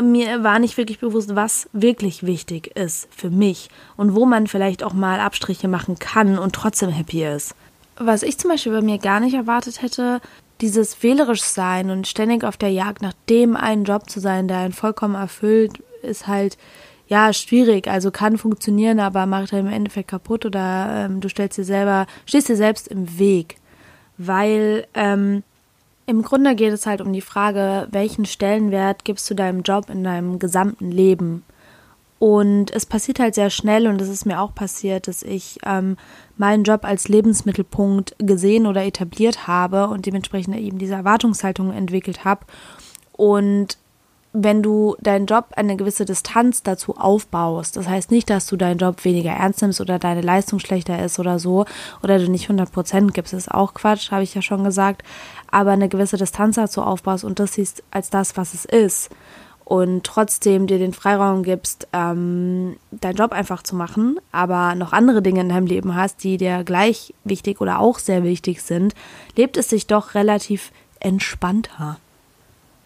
mir 0.02 0.44
war 0.44 0.60
nicht 0.60 0.78
wirklich 0.78 1.00
bewusst, 1.00 1.36
was 1.36 1.70
wirklich 1.74 2.26
wichtig 2.26 2.76
ist 2.76 3.08
für 3.12 3.30
mich 3.30 3.70
und 3.98 4.16
wo 4.16 4.26
man 4.26 4.48
vielleicht 4.48 4.84
auch 4.84 4.94
mal 4.94 5.20
Abstriche 5.20 5.68
machen 5.68 6.00
kann 6.00 6.38
und 6.38 6.54
trotzdem 6.54 6.90
happy 6.90 7.26
ist. 7.26 7.56
Was 7.98 8.24
ich 8.24 8.38
zum 8.38 8.52
Beispiel 8.52 8.74
bei 8.74 8.82
mir 8.82 8.98
gar 8.98 9.20
nicht 9.20 9.36
erwartet 9.36 9.82
hätte, 9.82 10.20
dieses 10.62 11.02
wählerisch 11.02 11.44
sein 11.44 11.90
und 11.90 12.08
ständig 12.08 12.44
auf 12.44 12.58
der 12.58 12.72
Jagd 12.72 13.02
nach 13.02 13.14
dem 13.30 13.56
einen 13.56 13.86
Job 13.86 14.10
zu 14.10 14.20
sein, 14.20 14.48
der 14.48 14.60
einen 14.60 14.74
vollkommen 14.74 15.16
erfüllt, 15.16 15.82
ist 16.02 16.28
halt 16.28 16.58
ja 17.08 17.32
schwierig. 17.34 17.88
Also 17.88 18.12
kann 18.12 18.38
funktionieren, 18.38 19.00
aber 19.00 19.26
macht 19.26 19.52
halt 19.52 19.66
im 19.66 19.72
Endeffekt 19.72 20.10
kaputt 20.10 20.46
oder 20.46 21.06
ähm, 21.06 21.22
du 21.22 21.30
stellst 21.30 21.58
dir 21.58 21.64
selber, 21.64 22.08
stehst 22.26 22.50
dir 22.50 22.56
selbst 22.56 22.88
im 22.88 23.18
Weg, 23.20 23.58
weil 24.18 24.88
ähm, 24.94 25.44
im 26.08 26.22
Grunde 26.22 26.56
geht 26.56 26.74
es 26.74 26.86
halt 26.86 27.02
um 27.02 27.12
die 27.14 27.22
Frage, 27.22 27.88
welchen 27.92 28.26
Stellenwert 28.26 29.06
gibst 29.06 29.30
du 29.30 29.34
deinem 29.34 29.62
Job 29.64 29.90
in 29.90 30.04
deinem 30.04 30.40
gesamten 30.40 30.92
Leben? 30.92 31.44
Und 32.20 32.72
es 32.72 32.86
passiert 32.86 33.20
halt 33.20 33.36
sehr 33.36 33.50
schnell, 33.50 33.88
und 33.88 34.02
es 34.02 34.10
ist 34.10 34.26
mir 34.26 34.40
auch 34.40 34.56
passiert, 34.56 35.08
dass 35.08 35.22
ich 35.22 35.60
ähm, 35.66 35.98
meinen 36.38 36.64
Job 36.64 36.86
als 36.86 37.08
Lebensmittelpunkt 37.08 38.16
gesehen 38.20 38.68
oder 38.68 38.86
etabliert 38.86 39.48
habe 39.48 39.88
und 39.88 40.06
dementsprechend 40.06 40.56
eben 40.56 40.78
diese 40.78 40.96
Erwartungshaltung 40.96 41.74
entwickelt 41.74 42.24
habe. 42.24 42.46
Und 43.12 43.78
wenn 44.38 44.62
du 44.62 44.98
deinen 45.00 45.28
Job 45.28 45.46
eine 45.56 45.78
gewisse 45.78 46.04
Distanz 46.04 46.62
dazu 46.62 46.98
aufbaust, 46.98 47.78
das 47.78 47.88
heißt 47.88 48.12
nicht, 48.12 48.30
dass 48.30 48.48
du 48.48 48.58
deinen 48.58 48.78
Job 48.78 49.06
weniger 49.06 49.32
ernst 49.32 49.62
nimmst 49.62 49.80
oder 49.80 49.98
deine 49.98 50.22
Leistung 50.22 50.60
schlechter 50.60 51.04
ist 51.04 51.20
oder 51.20 51.40
so, 51.40 51.66
oder 52.04 52.20
du 52.20 52.30
nicht 52.30 52.44
100 52.44 52.72
Prozent 52.72 53.14
gibst, 53.14 53.34
ist 53.34 53.50
auch 53.50 53.74
Quatsch, 53.74 54.12
habe 54.12 54.24
ich 54.24 54.36
ja 54.36 54.42
schon 54.42 54.66
gesagt, 54.66 55.04
aber 55.52 55.72
eine 55.72 55.90
gewisse 55.90 56.18
Distanz 56.18 56.56
dazu 56.56 56.82
aufbaust 56.82 57.24
und 57.24 57.40
das 57.40 57.54
siehst 57.54 57.84
als 57.92 58.10
das, 58.10 58.38
was 58.38 58.54
es 58.54 58.66
ist 58.66 59.10
und 59.66 60.04
trotzdem 60.04 60.68
dir 60.68 60.78
den 60.78 60.94
Freiraum 60.94 61.44
gibst, 61.44 61.88
ähm, 61.92 62.78
deinen 62.92 63.16
Job 63.16 63.34
einfach 63.34 63.64
zu 63.64 63.76
machen, 63.76 64.20
aber 64.32 64.76
noch 64.76 64.94
andere 64.94 65.22
Dinge 65.22 65.42
in 65.42 65.50
deinem 65.50 65.66
Leben 65.66 65.96
hast, 65.96 66.24
die 66.24 66.38
dir 66.38 66.64
gleich 66.64 67.14
wichtig 67.24 67.60
oder 67.60 67.80
auch 67.80 67.98
sehr 68.00 68.24
wichtig 68.24 68.62
sind, 68.62 68.94
lebt 69.36 69.58
es 69.58 69.70
sich 69.70 69.88
doch 69.88 70.14
relativ 70.14 70.72
entspannter. 71.00 71.98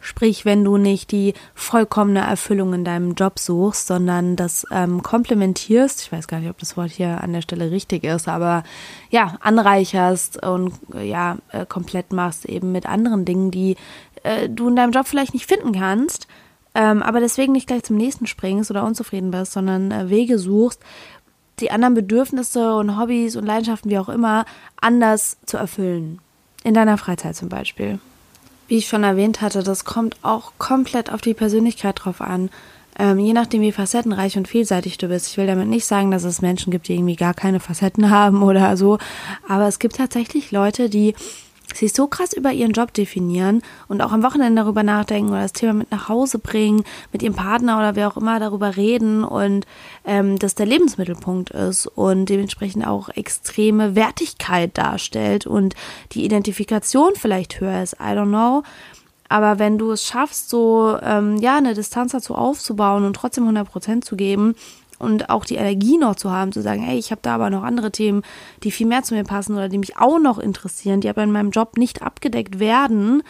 Sprich, 0.01 0.45
wenn 0.45 0.63
du 0.63 0.77
nicht 0.77 1.11
die 1.11 1.33
vollkommene 1.55 2.21
Erfüllung 2.21 2.73
in 2.73 2.85
deinem 2.85 3.15
Job 3.15 3.37
suchst, 3.37 3.87
sondern 3.87 4.37
das 4.37 4.65
ähm, 4.71 5.03
komplementierst, 5.03 6.01
ich 6.01 6.11
weiß 6.11 6.27
gar 6.27 6.39
nicht, 6.39 6.49
ob 6.49 6.57
das 6.57 6.77
Wort 6.77 6.91
hier 6.91 7.21
an 7.21 7.33
der 7.33 7.41
Stelle 7.41 7.69
richtig 7.69 8.05
ist, 8.05 8.27
aber 8.29 8.63
ja, 9.09 9.35
anreicherst 9.41 10.41
und 10.45 10.73
ja, 11.01 11.37
äh, 11.51 11.65
komplett 11.65 12.13
machst 12.13 12.45
eben 12.45 12.71
mit 12.71 12.85
anderen 12.85 13.25
Dingen, 13.25 13.51
die 13.51 13.75
äh, 14.23 14.47
du 14.47 14.69
in 14.69 14.77
deinem 14.77 14.91
Job 14.91 15.05
vielleicht 15.05 15.33
nicht 15.33 15.47
finden 15.47 15.73
kannst, 15.73 16.27
ähm, 16.75 17.03
aber 17.03 17.19
deswegen 17.19 17.51
nicht 17.51 17.67
gleich 17.67 17.83
zum 17.83 17.97
nächsten 17.97 18.25
springst 18.25 18.71
oder 18.71 18.85
unzufrieden 18.85 19.31
bist, 19.31 19.51
sondern 19.51 19.91
äh, 19.91 20.09
Wege 20.09 20.39
suchst, 20.39 20.81
die 21.59 21.71
anderen 21.71 21.93
Bedürfnisse 21.93 22.73
und 22.75 22.97
Hobbys 22.97 23.35
und 23.35 23.45
Leidenschaften, 23.45 23.91
wie 23.91 23.99
auch 23.99 24.07
immer, 24.07 24.45
anders 24.79 25.37
zu 25.45 25.57
erfüllen. 25.57 26.19
In 26.63 26.73
deiner 26.73 26.97
Freizeit 26.97 27.35
zum 27.35 27.49
Beispiel 27.49 27.99
wie 28.69 28.77
ich 28.77 28.87
schon 28.87 29.03
erwähnt 29.03 29.41
hatte, 29.41 29.63
das 29.63 29.83
kommt 29.83 30.15
auch 30.21 30.53
komplett 30.57 31.11
auf 31.11 31.21
die 31.21 31.33
Persönlichkeit 31.33 31.99
drauf 32.03 32.21
an. 32.21 32.49
Ähm, 32.97 33.19
je 33.19 33.33
nachdem, 33.33 33.61
wie 33.61 33.71
facettenreich 33.71 34.37
und 34.37 34.47
vielseitig 34.47 34.97
du 34.97 35.07
bist. 35.07 35.27
Ich 35.27 35.37
will 35.37 35.47
damit 35.47 35.67
nicht 35.67 35.85
sagen, 35.85 36.11
dass 36.11 36.23
es 36.23 36.41
Menschen 36.41 36.69
gibt, 36.71 36.87
die 36.87 36.95
irgendwie 36.95 37.15
gar 37.15 37.33
keine 37.33 37.59
Facetten 37.59 38.09
haben 38.11 38.43
oder 38.43 38.77
so. 38.77 38.97
Aber 39.47 39.67
es 39.67 39.79
gibt 39.79 39.95
tatsächlich 39.95 40.51
Leute, 40.51 40.89
die 40.89 41.15
sich 41.79 41.93
so 41.93 42.07
krass 42.07 42.33
über 42.33 42.51
ihren 42.51 42.71
Job 42.71 42.93
definieren 42.93 43.61
und 43.87 44.01
auch 44.01 44.11
am 44.11 44.23
Wochenende 44.23 44.61
darüber 44.61 44.83
nachdenken 44.83 45.31
oder 45.31 45.41
das 45.41 45.53
Thema 45.53 45.73
mit 45.73 45.91
nach 45.91 46.09
Hause 46.09 46.39
bringen, 46.39 46.83
mit 47.11 47.23
ihrem 47.23 47.35
Partner 47.35 47.77
oder 47.77 47.95
wer 47.95 48.07
auch 48.07 48.17
immer 48.17 48.39
darüber 48.39 48.75
reden 48.75 49.23
und 49.23 49.65
ähm, 50.05 50.37
dass 50.37 50.55
der 50.55 50.65
Lebensmittelpunkt 50.65 51.49
ist 51.51 51.87
und 51.87 52.25
dementsprechend 52.25 52.85
auch 52.85 53.09
extreme 53.09 53.95
Wertigkeit 53.95 54.77
darstellt 54.77 55.47
und 55.47 55.75
die 56.11 56.25
Identifikation 56.25 57.13
vielleicht 57.15 57.59
höher 57.59 57.81
ist, 57.81 57.93
I 57.93 58.13
don't 58.13 58.27
know. 58.27 58.63
Aber 59.29 59.59
wenn 59.59 59.77
du 59.77 59.91
es 59.91 60.05
schaffst, 60.05 60.49
so 60.49 60.97
ähm, 61.03 61.37
ja 61.37 61.57
eine 61.57 61.75
Distanz 61.75 62.11
dazu 62.13 62.33
aufzubauen 62.33 63.05
und 63.05 63.15
trotzdem 63.15 63.47
100% 63.47 64.01
zu 64.01 64.15
geben, 64.15 64.55
und 64.99 65.29
auch 65.29 65.45
die 65.45 65.55
Energie 65.55 65.97
noch 65.97 66.15
zu 66.15 66.29
haben, 66.29 66.51
zu 66.51 66.61
sagen, 66.61 66.81
hey, 66.81 66.99
ich 66.99 67.11
habe 67.11 67.21
da 67.21 67.35
aber 67.35 67.49
noch 67.49 67.63
andere 67.63 67.91
Themen, 67.91 68.21
die 68.63 68.71
viel 68.71 68.85
mehr 68.85 69.03
zu 69.03 69.15
mir 69.15 69.23
passen 69.23 69.53
oder 69.53 69.69
die 69.69 69.77
mich 69.77 69.97
auch 69.97 70.19
noch 70.19 70.37
interessieren, 70.37 71.01
die 71.01 71.09
aber 71.09 71.23
in 71.23 71.31
meinem 71.31 71.51
Job 71.51 71.77
nicht 71.77 72.03
abgedeckt 72.03 72.59
werden, 72.59 73.23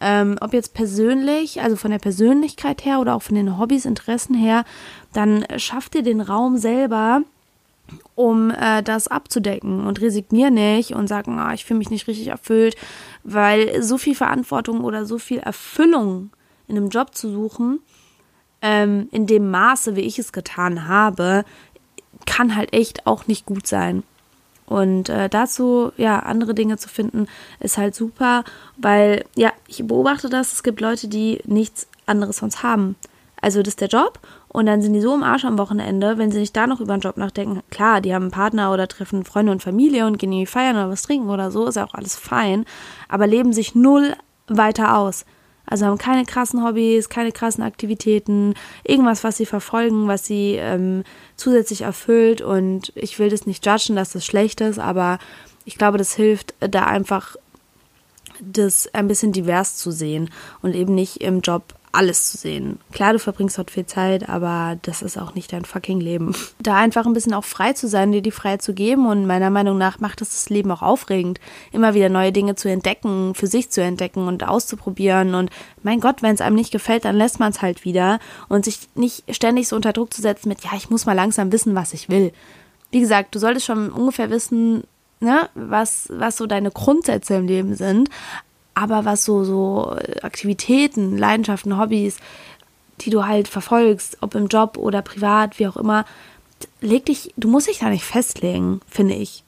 ähm, 0.00 0.38
ob 0.40 0.52
jetzt 0.52 0.72
persönlich, 0.72 1.60
also 1.60 1.76
von 1.76 1.90
der 1.90 1.98
Persönlichkeit 1.98 2.84
her 2.84 3.00
oder 3.00 3.14
auch 3.14 3.22
von 3.22 3.34
den 3.34 3.58
Hobbys, 3.58 3.84
Interessen 3.84 4.34
her, 4.34 4.64
dann 5.12 5.44
schafft 5.56 5.94
ihr 5.94 6.02
den 6.02 6.20
Raum 6.20 6.56
selber, 6.56 7.22
um 8.14 8.50
äh, 8.50 8.82
das 8.82 9.08
abzudecken 9.08 9.86
und 9.86 10.00
resignier 10.00 10.50
nicht 10.50 10.92
und 10.94 11.08
sagen, 11.08 11.38
ah, 11.38 11.54
ich 11.54 11.64
fühle 11.64 11.78
mich 11.78 11.90
nicht 11.90 12.08
richtig 12.08 12.28
erfüllt, 12.28 12.76
weil 13.24 13.82
so 13.82 13.98
viel 13.98 14.14
Verantwortung 14.14 14.82
oder 14.82 15.04
so 15.04 15.18
viel 15.18 15.38
Erfüllung 15.38 16.30
in 16.68 16.76
einem 16.76 16.88
Job 16.88 17.14
zu 17.14 17.30
suchen, 17.30 17.80
ähm, 18.62 19.08
in 19.12 19.26
dem 19.26 19.50
Maße, 19.50 19.96
wie 19.96 20.02
ich 20.02 20.18
es 20.18 20.32
getan 20.32 20.88
habe, 20.88 21.44
kann 22.26 22.56
halt 22.56 22.72
echt 22.72 23.06
auch 23.06 23.26
nicht 23.26 23.46
gut 23.46 23.66
sein. 23.66 24.02
Und 24.66 25.08
äh, 25.08 25.28
dazu, 25.28 25.92
ja, 25.96 26.18
andere 26.18 26.54
Dinge 26.54 26.76
zu 26.76 26.88
finden, 26.88 27.28
ist 27.60 27.78
halt 27.78 27.94
super, 27.94 28.42
weil, 28.76 29.24
ja, 29.36 29.52
ich 29.68 29.86
beobachte 29.86 30.28
das, 30.28 30.52
es 30.52 30.62
gibt 30.62 30.80
Leute, 30.80 31.06
die 31.06 31.40
nichts 31.44 31.86
anderes 32.04 32.38
sonst 32.38 32.62
haben. 32.62 32.96
Also 33.40 33.62
das 33.62 33.72
ist 33.72 33.80
der 33.80 33.88
Job 33.88 34.18
und 34.48 34.66
dann 34.66 34.82
sind 34.82 34.94
die 34.94 35.00
so 35.00 35.14
im 35.14 35.22
Arsch 35.22 35.44
am 35.44 35.58
Wochenende, 35.58 36.18
wenn 36.18 36.32
sie 36.32 36.40
nicht 36.40 36.56
da 36.56 36.66
noch 36.66 36.80
über 36.80 36.96
den 36.96 37.00
Job 37.00 37.16
nachdenken. 37.16 37.62
Klar, 37.70 38.00
die 38.00 38.14
haben 38.14 38.24
einen 38.24 38.30
Partner 38.32 38.72
oder 38.72 38.88
treffen 38.88 39.24
Freunde 39.24 39.52
und 39.52 39.62
Familie 39.62 40.06
und 40.06 40.18
gehen 40.18 40.32
irgendwie 40.32 40.46
feiern 40.46 40.76
oder 40.76 40.90
was 40.90 41.02
trinken 41.02 41.28
oder 41.28 41.50
so, 41.50 41.66
ist 41.66 41.76
ja 41.76 41.86
auch 41.86 41.94
alles 41.94 42.16
fein, 42.16 42.64
aber 43.08 43.26
leben 43.26 43.52
sich 43.52 43.74
null 43.74 44.14
weiter 44.48 44.96
aus. 44.96 45.26
Also 45.66 45.86
haben 45.86 45.98
keine 45.98 46.24
krassen 46.24 46.64
Hobbys, 46.64 47.08
keine 47.08 47.32
krassen 47.32 47.64
Aktivitäten, 47.64 48.54
irgendwas, 48.84 49.24
was 49.24 49.36
sie 49.36 49.46
verfolgen, 49.46 50.08
was 50.08 50.24
sie 50.24 50.54
ähm, 50.54 51.02
zusätzlich 51.36 51.82
erfüllt. 51.82 52.40
Und 52.40 52.92
ich 52.94 53.18
will 53.18 53.30
das 53.30 53.46
nicht 53.46 53.66
judgen, 53.66 53.96
dass 53.96 54.12
das 54.12 54.24
schlecht 54.24 54.60
ist, 54.60 54.78
aber 54.78 55.18
ich 55.64 55.76
glaube, 55.76 55.98
das 55.98 56.14
hilft, 56.14 56.54
da 56.60 56.84
einfach 56.84 57.36
das 58.40 58.92
ein 58.94 59.08
bisschen 59.08 59.32
divers 59.32 59.76
zu 59.76 59.90
sehen 59.90 60.30
und 60.62 60.74
eben 60.74 60.94
nicht 60.94 61.22
im 61.22 61.40
Job 61.40 61.74
alles 61.96 62.30
zu 62.30 62.36
sehen. 62.36 62.78
Klar, 62.92 63.14
du 63.14 63.18
verbringst 63.18 63.56
dort 63.58 63.70
viel 63.70 63.86
Zeit, 63.86 64.28
aber 64.28 64.78
das 64.82 65.02
ist 65.02 65.16
auch 65.16 65.34
nicht 65.34 65.52
dein 65.52 65.64
fucking 65.64 66.00
Leben. 66.00 66.34
Da 66.58 66.76
einfach 66.76 67.06
ein 67.06 67.12
bisschen 67.12 67.34
auch 67.34 67.44
frei 67.44 67.74
zu 67.74 67.86
sein, 67.86 68.10
dir 68.10 68.22
die 68.22 68.32
Freiheit 68.32 68.60
zu 68.60 68.74
geben 68.74 69.06
und 69.06 69.26
meiner 69.26 69.50
Meinung 69.50 69.78
nach 69.78 70.00
macht 70.00 70.20
es 70.20 70.30
das 70.30 70.48
Leben 70.48 70.70
auch 70.72 70.82
aufregend, 70.82 71.38
immer 71.70 71.94
wieder 71.94 72.08
neue 72.08 72.32
Dinge 72.32 72.56
zu 72.56 72.68
entdecken, 72.68 73.34
für 73.34 73.46
sich 73.46 73.70
zu 73.70 73.82
entdecken 73.82 74.26
und 74.26 74.42
auszuprobieren 74.42 75.34
und 75.34 75.50
mein 75.82 76.00
Gott, 76.00 76.22
wenn 76.22 76.34
es 76.34 76.40
einem 76.40 76.56
nicht 76.56 76.72
gefällt, 76.72 77.04
dann 77.04 77.16
lässt 77.16 77.38
man 77.38 77.52
es 77.52 77.62
halt 77.62 77.84
wieder 77.84 78.18
und 78.48 78.64
sich 78.64 78.80
nicht 78.96 79.22
ständig 79.34 79.68
so 79.68 79.76
unter 79.76 79.92
Druck 79.92 80.12
zu 80.12 80.22
setzen 80.22 80.48
mit, 80.48 80.64
ja, 80.64 80.70
ich 80.76 80.90
muss 80.90 81.06
mal 81.06 81.12
langsam 81.12 81.52
wissen, 81.52 81.74
was 81.76 81.92
ich 81.92 82.08
will. 82.08 82.32
Wie 82.90 83.00
gesagt, 83.00 83.34
du 83.34 83.38
solltest 83.38 83.66
schon 83.66 83.90
ungefähr 83.90 84.30
wissen, 84.30 84.84
ne, 85.20 85.48
was, 85.54 86.08
was 86.10 86.36
so 86.36 86.46
deine 86.46 86.70
Grundsätze 86.70 87.34
im 87.34 87.46
Leben 87.46 87.74
sind, 87.74 88.08
aber 88.76 89.06
was 89.06 89.24
so, 89.24 89.42
so 89.42 89.96
Aktivitäten, 90.20 91.16
Leidenschaften, 91.16 91.78
Hobbys, 91.78 92.18
die 93.00 93.10
du 93.10 93.26
halt 93.26 93.48
verfolgst, 93.48 94.18
ob 94.20 94.34
im 94.34 94.48
Job 94.48 94.76
oder 94.76 95.00
privat, 95.00 95.58
wie 95.58 95.66
auch 95.66 95.78
immer, 95.78 96.04
leg 96.82 97.06
dich, 97.06 97.32
du 97.38 97.48
musst 97.48 97.68
dich 97.68 97.78
da 97.78 97.88
nicht 97.88 98.04
festlegen, 98.04 98.80
finde 98.86 99.14
ich. 99.14 99.44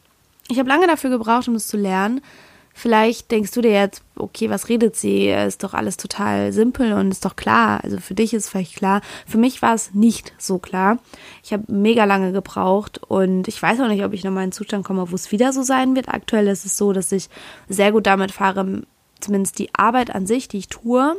Ich 0.48 0.58
habe 0.58 0.68
lange 0.68 0.86
dafür 0.86 1.10
gebraucht, 1.10 1.46
um 1.46 1.54
das 1.54 1.66
zu 1.66 1.76
lernen. 1.76 2.22
Vielleicht 2.72 3.30
denkst 3.30 3.50
du 3.50 3.60
dir 3.60 3.72
jetzt, 3.72 4.02
okay, 4.16 4.48
was 4.48 4.70
redet 4.70 4.96
sie? 4.96 5.28
Ist 5.28 5.62
doch 5.62 5.74
alles 5.74 5.98
total 5.98 6.52
simpel 6.52 6.94
und 6.94 7.10
ist 7.10 7.24
doch 7.24 7.36
klar. 7.36 7.80
Also 7.84 7.98
für 7.98 8.14
dich 8.14 8.32
ist 8.32 8.44
es 8.44 8.48
vielleicht 8.48 8.76
klar. 8.76 9.02
Für 9.26 9.36
mich 9.36 9.60
war 9.60 9.74
es 9.74 9.92
nicht 9.92 10.32
so 10.38 10.58
klar. 10.58 10.98
Ich 11.42 11.52
habe 11.52 11.64
mega 11.66 12.04
lange 12.04 12.32
gebraucht 12.32 12.98
und 13.08 13.46
ich 13.46 13.60
weiß 13.60 13.80
auch 13.80 13.88
nicht, 13.88 14.04
ob 14.04 14.14
ich 14.14 14.24
nochmal 14.24 14.44
in 14.44 14.44
einen 14.44 14.52
Zustand 14.52 14.86
komme, 14.86 15.10
wo 15.10 15.14
es 15.14 15.32
wieder 15.32 15.52
so 15.52 15.62
sein 15.62 15.96
wird. 15.96 16.08
Aktuell 16.08 16.46
ist 16.46 16.64
es 16.64 16.78
so, 16.78 16.94
dass 16.94 17.12
ich 17.12 17.28
sehr 17.68 17.92
gut 17.92 18.06
damit 18.06 18.32
fahre, 18.32 18.84
zumindest 19.20 19.58
die 19.58 19.74
Arbeit 19.74 20.14
an 20.14 20.26
sich, 20.26 20.48
die 20.48 20.58
ich 20.58 20.68
tue, 20.68 21.16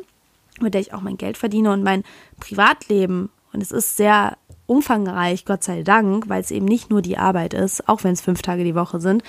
mit 0.62 0.73
der 0.73 0.81
ich 0.81 0.93
auch 0.93 1.01
mein 1.01 1.17
Geld 1.17 1.38
verdiene 1.38 1.71
und 1.71 1.83
mein 1.83 2.03
Privatleben, 2.39 3.29
und 3.51 3.62
es 3.62 3.71
ist 3.71 3.97
sehr 3.97 4.38
umfangreich, 4.67 5.45
Gott 5.45 5.63
sei 5.63 5.81
Dank, 5.83 6.29
weil 6.29 6.41
es 6.41 6.51
eben 6.51 6.65
nicht 6.65 6.89
nur 6.89 7.01
die 7.01 7.17
Arbeit 7.17 7.53
ist, 7.53 7.89
auch 7.89 8.03
wenn 8.03 8.13
es 8.13 8.21
fünf 8.21 8.41
Tage 8.41 8.63
die 8.63 8.75
Woche 8.75 8.99
sind. 8.99 9.23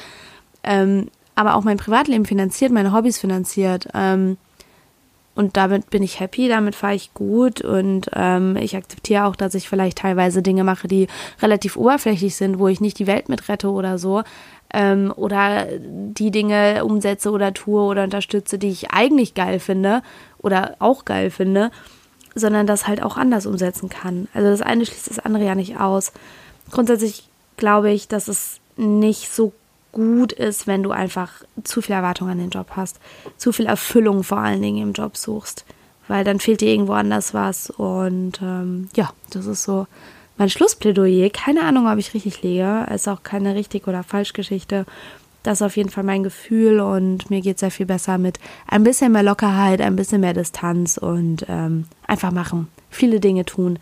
Ähm, 0.62 1.09
aber 1.35 1.54
auch 1.54 1.64
mein 1.64 1.78
Privatleben 1.78 2.26
finanziert, 2.26 2.70
meine 2.70 2.92
Hobbys 2.92 3.18
finanziert. 3.18 3.88
Ähm, 3.94 4.37
und 5.35 5.57
damit 5.57 5.90
bin 5.90 6.03
ich 6.03 6.21
happy, 6.21 6.49
damit 6.49 6.75
fahre 6.75 6.95
ich 6.95 7.14
gut 7.14 7.61
und 7.61 8.11
ähm, 8.14 8.57
ich 8.57 8.77
akzeptiere 8.77 9.25
auch, 9.25 9.37
dass 9.37 9.55
ich 9.55 9.69
vielleicht 9.69 9.99
teilweise 9.99 10.43
Dinge 10.43 10.64
mache, 10.64 10.88
die 10.88 11.07
relativ 11.40 11.77
oberflächlich 11.77 12.35
sind, 12.35 12.59
wo 12.59 12.69
ich 12.69 12.81
nicht 12.81 12.99
die 12.99 13.07
Welt 13.07 13.29
mit 13.29 13.49
rette 13.49 13.71
oder 13.71 13.99
so. 13.99 14.23
Ähm, 14.73 15.12
oder 15.16 15.66
die 15.81 16.31
Dinge 16.31 16.85
umsetze 16.85 17.31
oder 17.31 17.55
tue 17.55 17.83
oder 17.83 18.05
unterstütze, 18.05 18.59
die 18.59 18.71
ich 18.71 18.90
eigentlich 18.93 19.35
geil 19.35 19.61
finde 19.61 20.03
oder 20.38 20.77
auch 20.79 21.05
geil 21.05 21.31
finde, 21.31 21.71
sondern 22.35 22.66
das 22.66 22.87
halt 22.87 23.03
auch 23.03 23.16
anders 23.16 23.47
umsetzen 23.47 23.88
kann. 23.88 24.29
Also 24.35 24.51
das 24.51 24.62
eine 24.62 24.87
schließt 24.87 25.11
das 25.11 25.19
andere 25.19 25.45
ja 25.45 25.55
nicht 25.55 25.79
aus. 25.79 26.12
Grundsätzlich 26.71 27.29
glaube 27.57 27.90
ich, 27.90 28.09
dass 28.09 28.29
es 28.29 28.61
nicht 28.77 29.33
so 29.33 29.53
gut 29.92 30.33
ist, 30.33 30.66
wenn 30.66 30.83
du 30.83 30.90
einfach 30.90 31.31
zu 31.64 31.83
viel 31.83 31.94
Erwartung 31.94 32.29
an 32.29 32.38
den 32.38 32.50
Job 32.50 32.72
hast, 32.76 33.00
zu 33.37 33.53
viel 33.53 33.66
Erfüllung 33.66 34.24
vor 34.24 34.38
allen 34.38 34.62
Dingen 34.62 34.83
im 34.83 34.92
Job 34.92 35.16
suchst, 35.16 35.64
weil 36.09 36.24
dann 36.24 36.40
fehlt 36.40 36.61
dir 36.61 36.70
irgendwo 36.70 36.92
anders 36.92 37.35
was. 37.35 37.70
Und 37.70 38.40
ähm, 38.42 38.88
ja, 38.94 39.12
das 39.31 39.46
ist 39.46 39.62
so 39.62 39.87
mein 40.37 40.50
Schlussplädoyer. 40.50 41.31
Keine 41.31 41.62
Ahnung, 41.62 41.87
ob 41.87 41.98
ich 41.98 42.14
richtig 42.14 42.42
liege, 42.42 42.87
ist 42.92 43.09
auch 43.09 43.22
keine 43.22 43.55
richtig 43.55 43.87
oder 43.88 44.03
falsch 44.03 44.33
Geschichte. 44.33 44.87
Das 45.42 45.61
ist 45.61 45.66
auf 45.66 45.76
jeden 45.76 45.90
Fall 45.90 46.05
mein 46.05 46.22
Gefühl. 46.22 46.81
Und 46.81 47.31
mir 47.31 47.40
geht 47.40 47.59
sehr 47.59 47.70
viel 47.70 47.87
besser 47.87 48.18
mit 48.18 48.38
ein 48.66 48.85
bisschen 48.85 49.12
mehr 49.12 49.22
Lockerheit, 49.22 49.81
ein 49.81 49.96
bisschen 49.96 50.20
mehr 50.20 50.35
Distanz 50.35 50.98
und 50.98 51.46
ähm, 51.48 51.87
einfach 52.07 52.31
machen, 52.31 52.68
viele 52.90 53.20
Dinge 53.20 53.44
tun, 53.44 53.79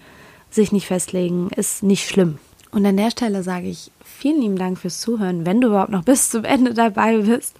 sich 0.51 0.73
nicht 0.73 0.87
festlegen, 0.87 1.51
ist 1.55 1.83
nicht 1.83 2.09
schlimm. 2.09 2.39
Und 2.71 2.85
an 2.85 2.97
der 2.97 3.11
Stelle 3.11 3.43
sage 3.43 3.69
ich 3.69 3.91
vielen 4.05 4.41
lieben 4.41 4.57
Dank 4.57 4.79
fürs 4.79 5.01
Zuhören, 5.01 5.47
wenn 5.47 5.61
du 5.61 5.69
überhaupt 5.69 5.91
noch 5.91 6.05
bis 6.05 6.31
zum 6.31 6.45
Ende 6.45 6.75
dabei 6.75 7.19
bist. 7.19 7.57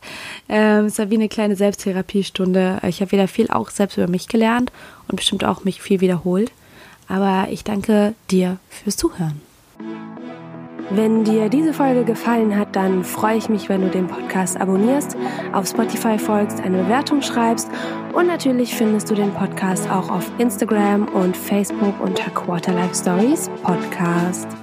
Ähm, 0.49 0.87
es 0.87 0.99
war 0.99 1.11
wie 1.11 1.17
eine 1.17 1.29
kleine 1.29 1.57
Selbsttherapiestunde. 1.57 2.81
Ich 2.87 3.01
habe 3.01 3.13
wieder 3.13 3.29
viel 3.29 3.51
auch 3.51 3.71
selbst 3.71 3.97
über 3.97 4.09
mich 4.09 4.29
gelernt 4.29 4.73
und 5.09 5.17
bestimmt 5.17 5.45
auch 5.45 5.65
mich 5.65 5.81
viel 5.81 6.01
wiederholt. 6.01 6.53
Aber 7.09 7.49
ich 7.51 7.65
danke 7.65 8.15
dir 8.31 8.59
fürs 8.69 8.97
Zuhören. 8.97 9.41
Wenn 10.91 11.23
dir 11.25 11.51
diese 11.51 11.75
Folge 11.75 12.05
gefallen 12.05 12.57
hat, 12.57 12.75
dann 12.75 13.05
freue 13.05 13.37
ich 13.37 13.51
mich, 13.51 13.69
wenn 13.69 13.83
du 13.83 13.91
den 13.91 14.07
Podcast 14.07 14.59
abonnierst, 14.59 15.17
auf 15.53 15.69
Spotify 15.69 16.19
folgst, 16.19 16.61
eine 16.61 16.83
Bewertung 16.85 17.21
schreibst 17.21 17.69
und 18.15 18.27
natürlich 18.27 18.75
findest 18.75 19.11
du 19.11 19.15
den 19.15 19.33
Podcast 19.35 19.89
auch 19.91 20.11
auf 20.11 20.31
Instagram 20.39 21.07
und 21.09 21.37
Facebook 21.37 22.01
unter 22.01 22.31
Quarterlife 22.31 22.95
Stories 22.95 23.51
Podcast. 23.63 24.58